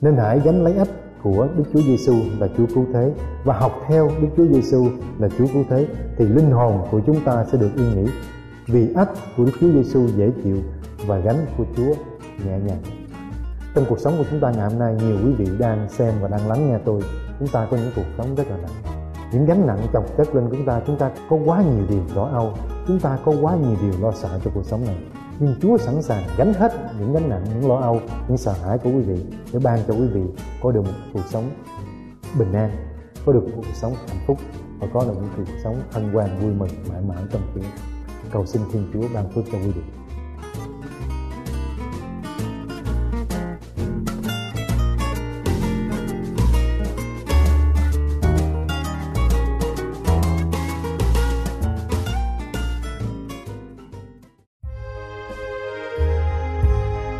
nên 0.00 0.16
hãy 0.16 0.40
gánh 0.44 0.64
lấy 0.64 0.76
ách 0.76 0.88
của 1.22 1.48
Đức 1.56 1.64
Chúa 1.72 1.80
Giêsu 1.80 2.14
là 2.38 2.48
Chúa 2.56 2.66
cứu 2.74 2.86
thế 2.92 3.12
và 3.44 3.58
học 3.58 3.72
theo 3.88 4.10
Đức 4.20 4.28
Chúa 4.36 4.46
Giêsu 4.46 4.86
là 5.18 5.28
Chúa 5.38 5.46
cứu 5.52 5.64
thế 5.70 5.86
thì 6.16 6.24
linh 6.24 6.50
hồn 6.50 6.86
của 6.90 7.00
chúng 7.06 7.20
ta 7.24 7.44
sẽ 7.52 7.58
được 7.58 7.70
yên 7.76 7.94
nghỉ. 7.94 8.10
Vì 8.66 8.92
ách 8.94 9.08
của 9.36 9.44
Đức 9.44 9.52
Chúa 9.60 9.72
Giêsu 9.72 10.06
dễ 10.06 10.30
chịu 10.44 10.56
và 11.06 11.18
gánh 11.18 11.46
của 11.56 11.64
Chúa 11.76 11.94
nhẹ 12.46 12.58
nhàng. 12.66 12.82
Trong 13.74 13.84
cuộc 13.88 14.00
sống 14.00 14.14
của 14.18 14.24
chúng 14.30 14.40
ta 14.40 14.50
ngày 14.50 14.70
hôm 14.70 14.78
nay 14.78 14.94
nhiều 14.94 15.16
quý 15.24 15.32
vị 15.32 15.46
đang 15.58 15.88
xem 15.90 16.14
và 16.20 16.28
đang 16.28 16.48
lắng 16.48 16.68
nghe 16.68 16.78
tôi, 16.84 17.00
chúng 17.38 17.48
ta 17.48 17.66
có 17.70 17.76
những 17.76 17.92
cuộc 17.96 18.06
sống 18.18 18.34
rất 18.34 18.50
là 18.50 18.56
nặng. 18.56 18.94
Những 19.32 19.46
gánh 19.46 19.66
nặng 19.66 19.78
chồng 19.92 20.04
chất 20.16 20.34
lên 20.34 20.48
chúng 20.50 20.66
ta, 20.66 20.80
chúng 20.86 20.98
ta 20.98 21.10
có 21.30 21.38
quá 21.46 21.62
nhiều 21.62 21.84
điều 21.88 22.02
lo 22.14 22.24
âu, 22.24 22.52
chúng 22.86 23.00
ta 23.00 23.18
có 23.24 23.32
quá 23.40 23.56
nhiều 23.56 23.76
điều 23.82 24.00
lo 24.00 24.12
sợ 24.12 24.40
cho 24.44 24.50
cuộc 24.54 24.64
sống 24.64 24.84
này 24.84 24.96
nhưng 25.40 25.54
Chúa 25.60 25.78
sẵn 25.78 26.02
sàng 26.02 26.26
gánh 26.36 26.54
hết 26.54 26.72
những 27.00 27.12
gánh 27.12 27.28
nặng, 27.28 27.44
những 27.44 27.68
lo 27.68 27.76
âu, 27.76 28.00
những 28.28 28.36
sợ 28.36 28.52
hãi 28.52 28.78
của 28.78 28.90
quý 28.90 29.00
vị 29.00 29.24
để 29.52 29.58
ban 29.62 29.78
cho 29.88 29.94
quý 29.94 30.06
vị 30.06 30.22
có 30.62 30.72
được 30.72 30.82
một 30.82 30.92
cuộc 31.12 31.26
sống 31.30 31.50
bình 32.38 32.52
an, 32.52 32.70
có 33.26 33.32
được 33.32 33.44
một 33.44 33.52
cuộc 33.56 33.74
sống 33.74 33.94
hạnh 33.94 34.24
phúc 34.26 34.38
và 34.80 34.88
có 34.92 35.04
được 35.04 35.14
một 35.14 35.28
cuộc 35.36 35.52
sống 35.62 35.82
hân 35.90 36.12
hoan 36.12 36.38
vui 36.40 36.54
mừng 36.54 36.70
mãi 36.92 37.02
mãi 37.08 37.22
trong 37.32 37.42
Chúa. 37.54 37.60
Cầu 38.32 38.46
xin 38.46 38.62
Thiên 38.72 38.90
Chúa 38.92 39.08
ban 39.14 39.30
phước 39.30 39.44
cho 39.52 39.58
quý 39.58 39.70
vị. 39.70 39.97